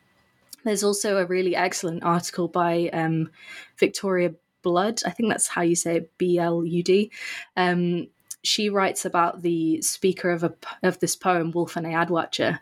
There's 0.64 0.84
also 0.84 1.18
a 1.18 1.26
really 1.26 1.54
excellent 1.56 2.02
article 2.02 2.48
by 2.48 2.90
um, 2.92 3.30
Victoria 3.78 4.34
Blud. 4.62 5.02
I 5.06 5.10
think 5.10 5.28
that's 5.28 5.48
how 5.48 5.62
you 5.62 5.76
say 5.76 5.96
it, 5.98 6.18
B 6.18 6.38
L 6.38 6.64
U 6.64 6.82
D. 6.82 7.10
Um, 7.56 8.08
she 8.42 8.68
writes 8.68 9.04
about 9.04 9.42
the 9.42 9.80
speaker 9.82 10.30
of 10.30 10.44
a 10.44 10.52
of 10.82 10.98
this 10.98 11.16
poem, 11.16 11.52
Wulf 11.52 11.76
and 11.76 11.86
Eadwacer, 11.86 12.58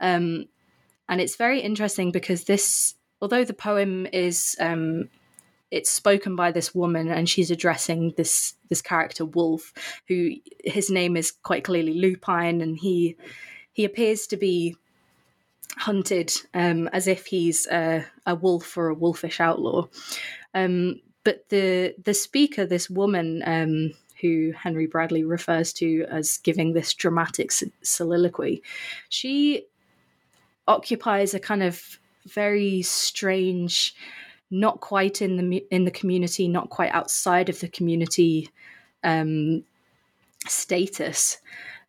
um, 0.00 0.46
and 1.08 1.20
it's 1.20 1.36
very 1.36 1.60
interesting 1.60 2.12
because 2.12 2.44
this, 2.44 2.94
although 3.20 3.44
the 3.44 3.54
poem 3.54 4.06
is 4.12 4.56
um, 4.60 5.08
it's 5.70 5.90
spoken 5.90 6.34
by 6.36 6.50
this 6.50 6.74
woman 6.74 7.08
and 7.08 7.28
she's 7.28 7.50
addressing 7.50 8.14
this 8.16 8.54
this 8.68 8.82
character 8.82 9.24
wolf 9.24 9.72
who 10.08 10.30
his 10.64 10.90
name 10.90 11.16
is 11.16 11.30
quite 11.30 11.64
clearly 11.64 11.94
lupine 11.94 12.60
and 12.60 12.78
he 12.78 13.16
he 13.72 13.84
appears 13.84 14.26
to 14.26 14.36
be 14.36 14.76
hunted 15.76 16.32
um, 16.54 16.88
as 16.88 17.06
if 17.06 17.26
he's 17.26 17.66
a, 17.68 18.04
a, 18.26 18.34
wolf 18.34 18.76
or 18.76 18.88
a 18.88 18.94
wolfish 18.94 19.38
outlaw. 19.38 19.86
Um, 20.54 21.00
but 21.24 21.48
the 21.50 21.94
the 22.02 22.14
speaker 22.14 22.64
this 22.64 22.88
woman 22.88 23.42
um, 23.44 23.92
who 24.20 24.52
henry 24.52 24.86
bradley 24.86 25.24
refers 25.24 25.72
to 25.74 26.06
as 26.10 26.38
giving 26.38 26.72
this 26.72 26.94
dramatic 26.94 27.52
soliloquy 27.82 28.62
she 29.10 29.66
occupies 30.66 31.34
a 31.34 31.40
kind 31.40 31.62
of 31.62 31.98
very 32.26 32.82
strange 32.82 33.94
not 34.50 34.80
quite 34.80 35.20
in 35.22 35.36
the 35.36 35.64
in 35.70 35.84
the 35.84 35.90
community, 35.90 36.48
not 36.48 36.70
quite 36.70 36.92
outside 36.92 37.48
of 37.48 37.60
the 37.60 37.68
community 37.68 38.48
um, 39.04 39.64
status. 40.46 41.38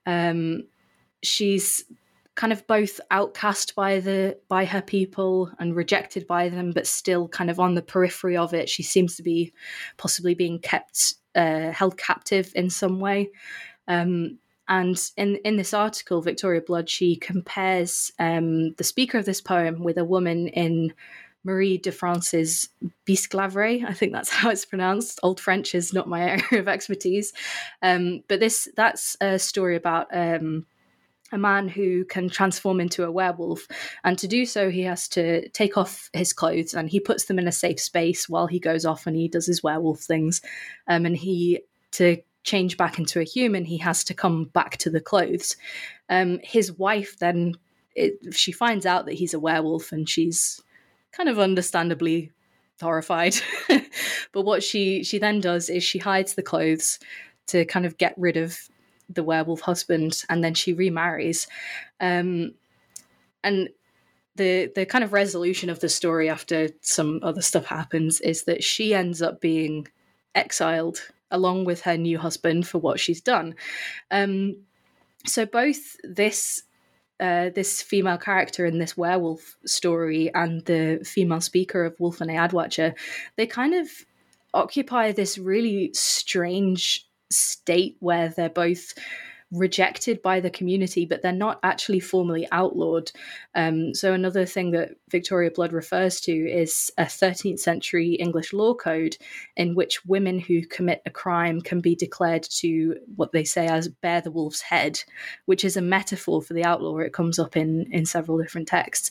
Um, 0.05 0.63
she's 1.23 1.85
kind 2.35 2.53
of 2.53 2.65
both 2.67 3.01
outcast 3.11 3.75
by 3.75 3.99
the 3.99 4.37
by 4.47 4.65
her 4.65 4.81
people 4.81 5.51
and 5.59 5.75
rejected 5.75 6.25
by 6.25 6.49
them, 6.49 6.71
but 6.71 6.87
still 6.87 7.27
kind 7.27 7.49
of 7.49 7.59
on 7.59 7.75
the 7.75 7.81
periphery 7.81 8.37
of 8.37 8.53
it. 8.53 8.69
She 8.69 8.83
seems 8.83 9.15
to 9.15 9.23
be 9.23 9.53
possibly 9.97 10.33
being 10.35 10.59
kept 10.59 11.15
uh, 11.35 11.71
held 11.71 11.97
captive 11.97 12.51
in 12.55 12.69
some 12.69 12.99
way. 12.99 13.29
Um, 13.87 14.39
and 14.69 14.97
in 15.17 15.35
in 15.37 15.57
this 15.57 15.73
article, 15.73 16.21
Victoria 16.21 16.61
Blud 16.61 16.87
she 16.87 17.15
compares 17.15 18.11
um, 18.19 18.73
the 18.75 18.83
speaker 18.83 19.17
of 19.17 19.25
this 19.25 19.41
poem 19.41 19.83
with 19.83 19.97
a 19.97 20.05
woman 20.05 20.47
in 20.49 20.93
Marie 21.43 21.77
de 21.77 21.91
France's 21.91 22.69
Bisclavret. 23.05 23.85
I 23.85 23.93
think 23.93 24.13
that's 24.13 24.29
how 24.33 24.49
it's 24.49 24.65
pronounced. 24.65 25.19
Old 25.23 25.39
French 25.39 25.75
is 25.75 25.93
not 25.93 26.07
my 26.07 26.21
area 26.29 26.59
of 26.59 26.67
expertise, 26.67 27.33
um, 27.81 28.23
but 28.27 28.39
this 28.39 28.67
that's 28.75 29.17
a 29.21 29.39
story 29.39 29.75
about. 29.75 30.07
Um, 30.11 30.65
a 31.31 31.37
man 31.37 31.67
who 31.67 32.05
can 32.05 32.27
transform 32.27 32.79
into 32.79 33.03
a 33.03 33.11
werewolf. 33.11 33.67
And 34.03 34.17
to 34.17 34.27
do 34.27 34.47
so, 34.47 34.71
he 34.71 34.81
has 34.81 35.07
to 35.09 35.47
take 35.49 35.77
off 35.77 36.09
his 36.13 36.33
clothes 36.33 36.73
and 36.73 36.89
he 36.89 36.99
puts 36.99 37.25
them 37.25 37.37
in 37.37 37.47
a 37.47 37.51
safe 37.51 37.79
space 37.79 38.27
while 38.27 38.47
he 38.47 38.59
goes 38.59 38.85
off 38.85 39.05
and 39.05 39.15
he 39.15 39.27
does 39.27 39.45
his 39.45 39.61
werewolf 39.61 39.99
things. 39.99 40.41
Um, 40.87 41.05
and 41.05 41.15
he, 41.15 41.61
to 41.91 42.17
change 42.43 42.77
back 42.77 42.97
into 42.97 43.19
a 43.19 43.25
human, 43.25 43.65
he 43.65 43.77
has 43.77 44.03
to 44.05 44.13
come 44.13 44.45
back 44.45 44.77
to 44.77 44.89
the 44.89 45.01
clothes. 45.01 45.55
Um, 46.09 46.39
his 46.43 46.71
wife 46.71 47.19
then, 47.19 47.55
it, 47.95 48.33
she 48.33 48.51
finds 48.51 48.85
out 48.85 49.05
that 49.05 49.13
he's 49.13 49.33
a 49.33 49.39
werewolf 49.39 49.91
and 49.91 50.09
she's 50.09 50.61
kind 51.11 51.29
of 51.29 51.39
understandably 51.39 52.31
horrified. 52.81 53.35
but 54.31 54.43
what 54.43 54.63
she 54.63 55.03
she 55.03 55.19
then 55.19 55.39
does 55.39 55.69
is 55.69 55.83
she 55.83 55.99
hides 55.99 56.35
the 56.35 56.43
clothes 56.43 56.99
to 57.47 57.65
kind 57.65 57.85
of 57.85 57.97
get 57.97 58.13
rid 58.17 58.37
of 58.37 58.57
the 59.09 59.23
werewolf 59.23 59.61
husband, 59.61 60.23
and 60.29 60.43
then 60.43 60.53
she 60.53 60.73
remarries. 60.73 61.47
Um, 61.99 62.53
and 63.43 63.69
the 64.35 64.71
the 64.75 64.85
kind 64.85 65.03
of 65.03 65.13
resolution 65.13 65.69
of 65.69 65.79
the 65.79 65.89
story 65.89 66.29
after 66.29 66.69
some 66.81 67.19
other 67.23 67.41
stuff 67.41 67.65
happens 67.65 68.21
is 68.21 68.43
that 68.43 68.63
she 68.63 68.93
ends 68.93 69.21
up 69.21 69.41
being 69.41 69.87
exiled 70.35 70.99
along 71.31 71.65
with 71.65 71.81
her 71.81 71.97
new 71.97 72.17
husband 72.17 72.67
for 72.67 72.79
what 72.79 72.99
she's 72.99 73.21
done. 73.21 73.55
Um, 74.09 74.57
so 75.25 75.45
both 75.45 75.97
this 76.03 76.63
uh, 77.19 77.49
this 77.49 77.81
female 77.81 78.17
character 78.17 78.65
in 78.65 78.79
this 78.79 78.95
werewolf 78.95 79.57
story 79.65 80.31
and 80.33 80.65
the 80.65 81.01
female 81.03 81.41
speaker 81.41 81.85
of 81.85 81.99
Wulf 81.99 82.21
and 82.21 82.31
Eadwacer, 82.31 82.95
they 83.35 83.45
kind 83.45 83.73
of 83.73 83.89
occupy 84.53 85.11
this 85.11 85.37
really 85.37 85.91
strange 85.93 87.05
state 87.31 87.97
where 87.99 88.29
they're 88.29 88.49
both 88.49 88.93
rejected 89.51 90.21
by 90.21 90.39
the 90.39 90.49
community, 90.49 91.05
but 91.05 91.21
they're 91.21 91.31
not 91.31 91.59
actually 91.63 91.99
formally 91.99 92.47
outlawed. 92.51 93.11
Um, 93.55 93.93
so, 93.93 94.13
another 94.13 94.45
thing 94.45 94.71
that 94.71 94.91
Victoria 95.09 95.49
Blud 95.51 95.71
refers 95.71 96.21
to 96.21 96.31
is 96.31 96.91
a 96.97 97.03
13th 97.03 97.59
century 97.59 98.13
English 98.13 98.53
law 98.53 98.73
code 98.73 99.17
in 99.55 99.75
which 99.75 100.05
women 100.05 100.39
who 100.39 100.65
commit 100.65 101.01
a 101.05 101.09
crime 101.09 101.61
can 101.61 101.81
be 101.81 101.95
declared 101.95 102.43
to 102.43 102.97
what 103.15 103.31
they 103.31 103.43
say 103.43 103.67
as 103.67 103.87
bear 103.87 104.21
the 104.21 104.31
wolf's 104.31 104.61
head, 104.61 105.01
which 105.45 105.65
is 105.65 105.77
a 105.77 105.81
metaphor 105.81 106.41
for 106.41 106.53
the 106.53 106.63
outlaw. 106.63 106.97
It 106.97 107.13
comes 107.13 107.39
up 107.39 107.57
in, 107.57 107.87
in 107.91 108.05
several 108.05 108.37
different 108.37 108.67
texts. 108.67 109.09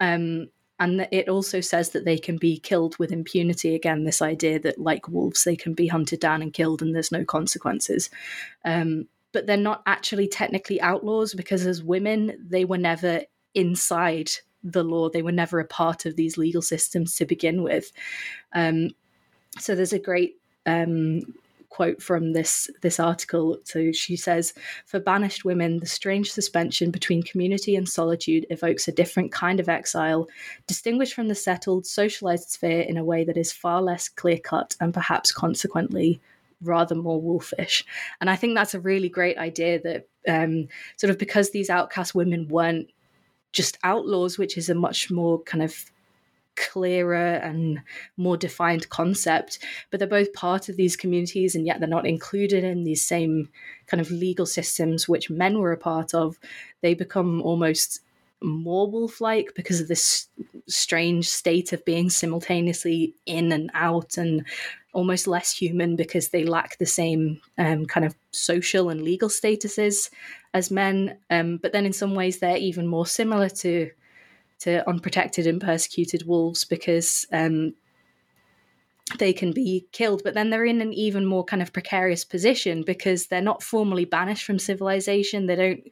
Um, 0.00 0.48
and 0.78 1.06
it 1.12 1.28
also 1.28 1.60
says 1.60 1.90
that 1.90 2.06
they 2.06 2.16
can 2.16 2.38
be 2.38 2.58
killed 2.58 2.98
with 2.98 3.12
impunity. 3.12 3.74
Again, 3.74 4.04
this 4.04 4.22
idea 4.22 4.58
that, 4.60 4.78
like 4.78 5.08
wolves, 5.08 5.44
they 5.44 5.54
can 5.54 5.74
be 5.74 5.86
hunted 5.86 6.20
down 6.20 6.40
and 6.40 6.54
killed 6.54 6.80
and 6.80 6.94
there's 6.94 7.12
no 7.12 7.22
consequences. 7.22 8.08
Um, 8.64 9.06
but 9.32 9.46
they're 9.46 9.56
not 9.56 9.82
actually 9.86 10.28
technically 10.28 10.80
outlaws 10.80 11.34
because 11.34 11.66
as 11.66 11.82
women, 11.82 12.46
they 12.48 12.64
were 12.64 12.78
never 12.78 13.22
inside 13.54 14.30
the 14.62 14.84
law. 14.84 15.08
They 15.08 15.22
were 15.22 15.32
never 15.32 15.60
a 15.60 15.66
part 15.66 16.06
of 16.06 16.16
these 16.16 16.36
legal 16.36 16.62
systems 16.62 17.14
to 17.16 17.24
begin 17.24 17.62
with. 17.62 17.92
Um, 18.52 18.90
so 19.58 19.74
there's 19.74 19.92
a 19.92 19.98
great 19.98 20.36
um, 20.66 21.22
quote 21.70 22.02
from 22.02 22.32
this 22.32 22.68
this 22.82 23.00
article. 23.00 23.58
So 23.64 23.92
she 23.92 24.16
says, 24.16 24.52
"For 24.86 25.00
banished 25.00 25.44
women, 25.44 25.78
the 25.78 25.86
strange 25.86 26.30
suspension 26.30 26.90
between 26.90 27.22
community 27.22 27.76
and 27.76 27.88
solitude 27.88 28.46
evokes 28.50 28.86
a 28.86 28.92
different 28.92 29.32
kind 29.32 29.60
of 29.60 29.68
exile, 29.68 30.28
distinguished 30.66 31.14
from 31.14 31.28
the 31.28 31.34
settled, 31.34 31.86
socialized 31.86 32.50
sphere 32.50 32.82
in 32.82 32.96
a 32.96 33.04
way 33.04 33.24
that 33.24 33.36
is 33.36 33.52
far 33.52 33.80
less 33.80 34.08
clear 34.08 34.38
cut 34.38 34.76
and 34.80 34.92
perhaps 34.92 35.32
consequently 35.32 36.20
rather 36.62 36.94
more 36.94 37.20
wolfish. 37.20 37.84
And 38.20 38.28
I 38.30 38.36
think 38.36 38.54
that's 38.54 38.74
a 38.74 38.80
really 38.80 39.08
great 39.08 39.38
idea 39.38 39.80
that 39.82 40.08
um, 40.28 40.68
sort 40.96 41.10
of 41.10 41.18
because 41.18 41.50
these 41.50 41.70
outcast 41.70 42.14
women 42.14 42.48
weren't 42.48 42.88
just 43.52 43.78
outlaws, 43.82 44.38
which 44.38 44.56
is 44.56 44.68
a 44.68 44.74
much 44.74 45.10
more 45.10 45.42
kind 45.42 45.62
of 45.62 45.90
clearer 46.56 47.34
and 47.36 47.80
more 48.16 48.36
defined 48.36 48.88
concept, 48.90 49.58
but 49.90 49.98
they're 49.98 50.08
both 50.08 50.32
part 50.32 50.68
of 50.68 50.76
these 50.76 50.96
communities 50.96 51.54
and 51.54 51.66
yet 51.66 51.80
they're 51.80 51.88
not 51.88 52.06
included 52.06 52.64
in 52.64 52.84
these 52.84 53.06
same 53.06 53.48
kind 53.86 54.00
of 54.00 54.10
legal 54.10 54.46
systems 54.46 55.08
which 55.08 55.30
men 55.30 55.58
were 55.58 55.72
a 55.72 55.78
part 55.78 56.14
of. 56.14 56.38
They 56.82 56.94
become 56.94 57.40
almost 57.42 58.00
more 58.42 58.90
wolf 58.90 59.20
like 59.20 59.52
because 59.54 59.80
of 59.80 59.88
this 59.88 60.28
strange 60.66 61.28
state 61.28 61.72
of 61.72 61.84
being 61.84 62.10
simultaneously 62.10 63.14
in 63.26 63.52
and 63.52 63.70
out 63.74 64.16
and 64.16 64.46
almost 64.92 65.26
less 65.26 65.52
human 65.52 65.96
because 65.96 66.28
they 66.28 66.44
lack 66.44 66.78
the 66.78 66.86
same 66.86 67.40
um, 67.58 67.86
kind 67.86 68.04
of 68.04 68.14
social 68.32 68.90
and 68.90 69.02
legal 69.02 69.28
statuses 69.28 70.10
as 70.52 70.70
men. 70.70 71.16
Um, 71.30 71.58
but 71.58 71.72
then 71.72 71.86
in 71.86 71.92
some 71.92 72.14
ways, 72.14 72.38
they're 72.38 72.56
even 72.56 72.86
more 72.86 73.06
similar 73.06 73.48
to 73.48 73.90
to 74.60 74.86
unprotected 74.86 75.46
and 75.46 75.58
persecuted 75.58 76.26
wolves 76.26 76.64
because 76.64 77.26
um, 77.32 77.72
they 79.18 79.32
can 79.32 79.52
be 79.52 79.86
killed, 79.92 80.22
but 80.22 80.34
then 80.34 80.50
they're 80.50 80.66
in 80.66 80.80
an 80.80 80.92
even 80.92 81.24
more 81.24 81.44
kind 81.44 81.62
of 81.62 81.72
precarious 81.72 82.24
position 82.24 82.82
because 82.82 83.26
they're 83.26 83.40
not 83.40 83.62
formally 83.62 84.04
banished 84.04 84.44
from 84.44 84.58
civilization. 84.58 85.46
They 85.46 85.56
don't 85.56 85.90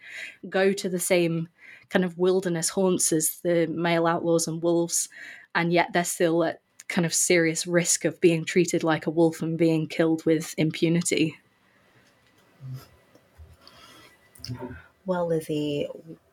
go 0.48 0.72
to 0.72 0.88
the 0.88 0.98
same 0.98 1.48
kind 1.88 2.04
of 2.04 2.18
wilderness 2.18 2.68
haunts 2.68 3.12
as 3.12 3.40
the 3.42 3.66
male 3.68 4.06
outlaws 4.06 4.46
and 4.46 4.62
wolves, 4.62 5.08
and 5.54 5.72
yet 5.72 5.92
they're 5.92 6.04
still 6.04 6.44
at 6.44 6.60
kind 6.88 7.06
of 7.06 7.14
serious 7.14 7.66
risk 7.66 8.04
of 8.04 8.20
being 8.20 8.44
treated 8.44 8.82
like 8.82 9.06
a 9.06 9.10
wolf 9.10 9.42
and 9.42 9.58
being 9.58 9.86
killed 9.86 10.24
with 10.24 10.54
impunity. 10.58 11.38
Well, 15.06 15.26
Lizzie, 15.26 15.86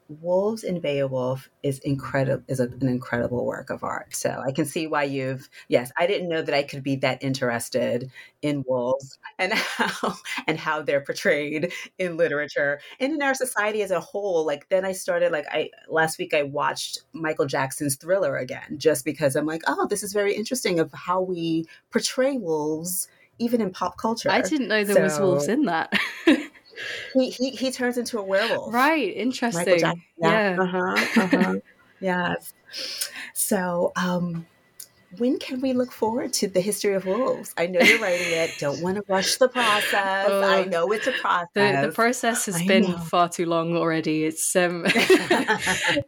Wolves 0.07 0.63
in 0.63 0.79
Beowulf 0.79 1.49
is 1.63 1.79
incredible 1.79 2.43
is 2.47 2.59
a, 2.59 2.65
an 2.65 2.87
incredible 2.87 3.45
work 3.45 3.71
of 3.71 3.83
art. 3.83 4.15
So 4.15 4.41
I 4.45 4.51
can 4.51 4.65
see 4.65 4.85
why 4.85 5.03
you've 5.03 5.49
yes, 5.67 5.91
I 5.97 6.05
didn't 6.05 6.29
know 6.29 6.43
that 6.43 6.53
I 6.53 6.61
could 6.61 6.83
be 6.83 6.95
that 6.97 7.23
interested 7.23 8.11
in 8.41 8.63
wolves 8.67 9.17
and 9.39 9.53
how 9.53 10.15
and 10.47 10.59
how 10.59 10.83
they're 10.83 11.01
portrayed 11.01 11.73
in 11.97 12.17
literature 12.17 12.79
and 12.99 13.13
in 13.13 13.21
our 13.23 13.33
society 13.33 13.81
as 13.81 13.91
a 13.91 13.99
whole. 13.99 14.45
Like 14.45 14.69
then 14.69 14.85
I 14.85 14.91
started 14.91 15.31
like 15.31 15.47
I 15.51 15.71
last 15.89 16.19
week 16.19 16.33
I 16.33 16.43
watched 16.43 17.03
Michael 17.13 17.47
Jackson's 17.47 17.95
Thriller 17.95 18.37
again 18.37 18.77
just 18.77 19.05
because 19.05 19.35
I'm 19.35 19.47
like, 19.47 19.63
oh, 19.67 19.87
this 19.87 20.03
is 20.03 20.13
very 20.13 20.35
interesting 20.35 20.79
of 20.79 20.91
how 20.93 21.21
we 21.21 21.65
portray 21.91 22.37
wolves 22.37 23.07
even 23.39 23.59
in 23.59 23.71
pop 23.71 23.97
culture. 23.97 24.29
I 24.29 24.41
didn't 24.41 24.67
know 24.67 24.83
there 24.83 24.95
so, 24.95 25.03
was 25.03 25.19
wolves 25.19 25.47
in 25.47 25.63
that. 25.63 25.93
he, 27.13 27.29
he 27.29 27.49
he 27.51 27.71
turns 27.71 27.97
into 27.97 28.19
a 28.19 28.23
werewolf. 28.23 28.73
Right. 28.73 29.15
Interesting. 29.15 29.79
Yeah. 29.79 29.93
yeah. 30.17 30.57
Uh-huh. 30.59 31.21
Uh-huh. 31.21 31.55
yes. 31.99 32.53
So, 33.33 33.91
um, 33.95 34.45
when 35.17 35.39
can 35.39 35.61
we 35.61 35.73
look 35.73 35.91
forward 35.91 36.33
to 36.33 36.47
the 36.47 36.61
history 36.61 36.93
of 36.93 37.05
wolves? 37.05 37.53
I 37.57 37.67
know 37.67 37.79
you're 37.79 37.99
writing 37.99 38.31
it. 38.31 38.51
Don't 38.59 38.81
want 38.81 38.97
to 38.97 39.03
rush 39.07 39.35
the 39.37 39.47
process. 39.47 40.29
Uh, 40.29 40.41
I 40.45 40.65
know 40.65 40.91
it's 40.91 41.07
a 41.07 41.11
process. 41.11 41.47
The, 41.53 41.87
the 41.87 41.93
process 41.93 42.45
has 42.47 42.55
I 42.55 42.67
been 42.67 42.83
know. 42.83 42.97
far 42.97 43.29
too 43.29 43.45
long 43.45 43.75
already. 43.75 44.25
It's 44.25 44.55
um, 44.55 44.83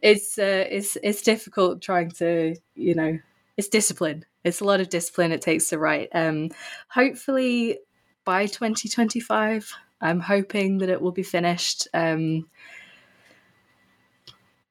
it's 0.02 0.38
uh, 0.38 0.66
it's 0.70 0.98
it's 1.04 1.22
difficult 1.22 1.82
trying 1.82 2.12
to 2.12 2.56
you 2.76 2.96
know 2.96 3.20
it's 3.56 3.70
discipline. 3.70 4.26
It's 4.44 4.62
a 4.62 4.66
lot 4.66 4.80
of 4.80 4.90
discipline 4.90 5.32
it 5.32 5.42
takes 5.42 5.70
to 5.70 5.80
write. 5.80 6.10
Um, 6.14 6.50
hopefully 6.90 7.80
by 8.24 8.46
2025 8.46 9.74
I'm 10.02 10.20
hoping 10.20 10.80
that 10.80 10.90
it 10.90 11.02
will 11.02 11.12
be 11.12 11.24
finished. 11.24 11.88
Um, 11.94 12.48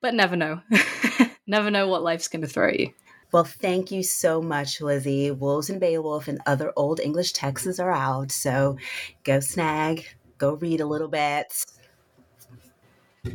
but 0.00 0.14
never 0.14 0.36
know. 0.36 0.60
never 1.46 1.70
know 1.70 1.88
what 1.88 2.02
life's 2.02 2.28
going 2.28 2.42
to 2.42 2.48
throw 2.48 2.68
you. 2.68 2.92
Well, 3.32 3.44
thank 3.44 3.90
you 3.90 4.02
so 4.02 4.40
much, 4.40 4.80
Lizzie. 4.80 5.30
Wolves 5.30 5.68
in 5.68 5.78
Beowulf 5.78 6.28
and 6.28 6.40
other 6.46 6.72
old 6.76 7.00
English 7.00 7.32
texts 7.32 7.78
are 7.80 7.90
out. 7.90 8.30
So 8.30 8.78
go 9.24 9.40
snag, 9.40 10.06
go 10.38 10.54
read 10.54 10.80
a 10.80 10.86
little 10.86 11.08
bit. 11.08 11.52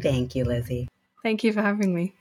Thank 0.02 0.36
you, 0.36 0.46
Lizzie. 0.46 0.88
Thank 1.24 1.44
you 1.44 1.52
for 1.52 1.62
having 1.62 1.94
me. 1.94 2.16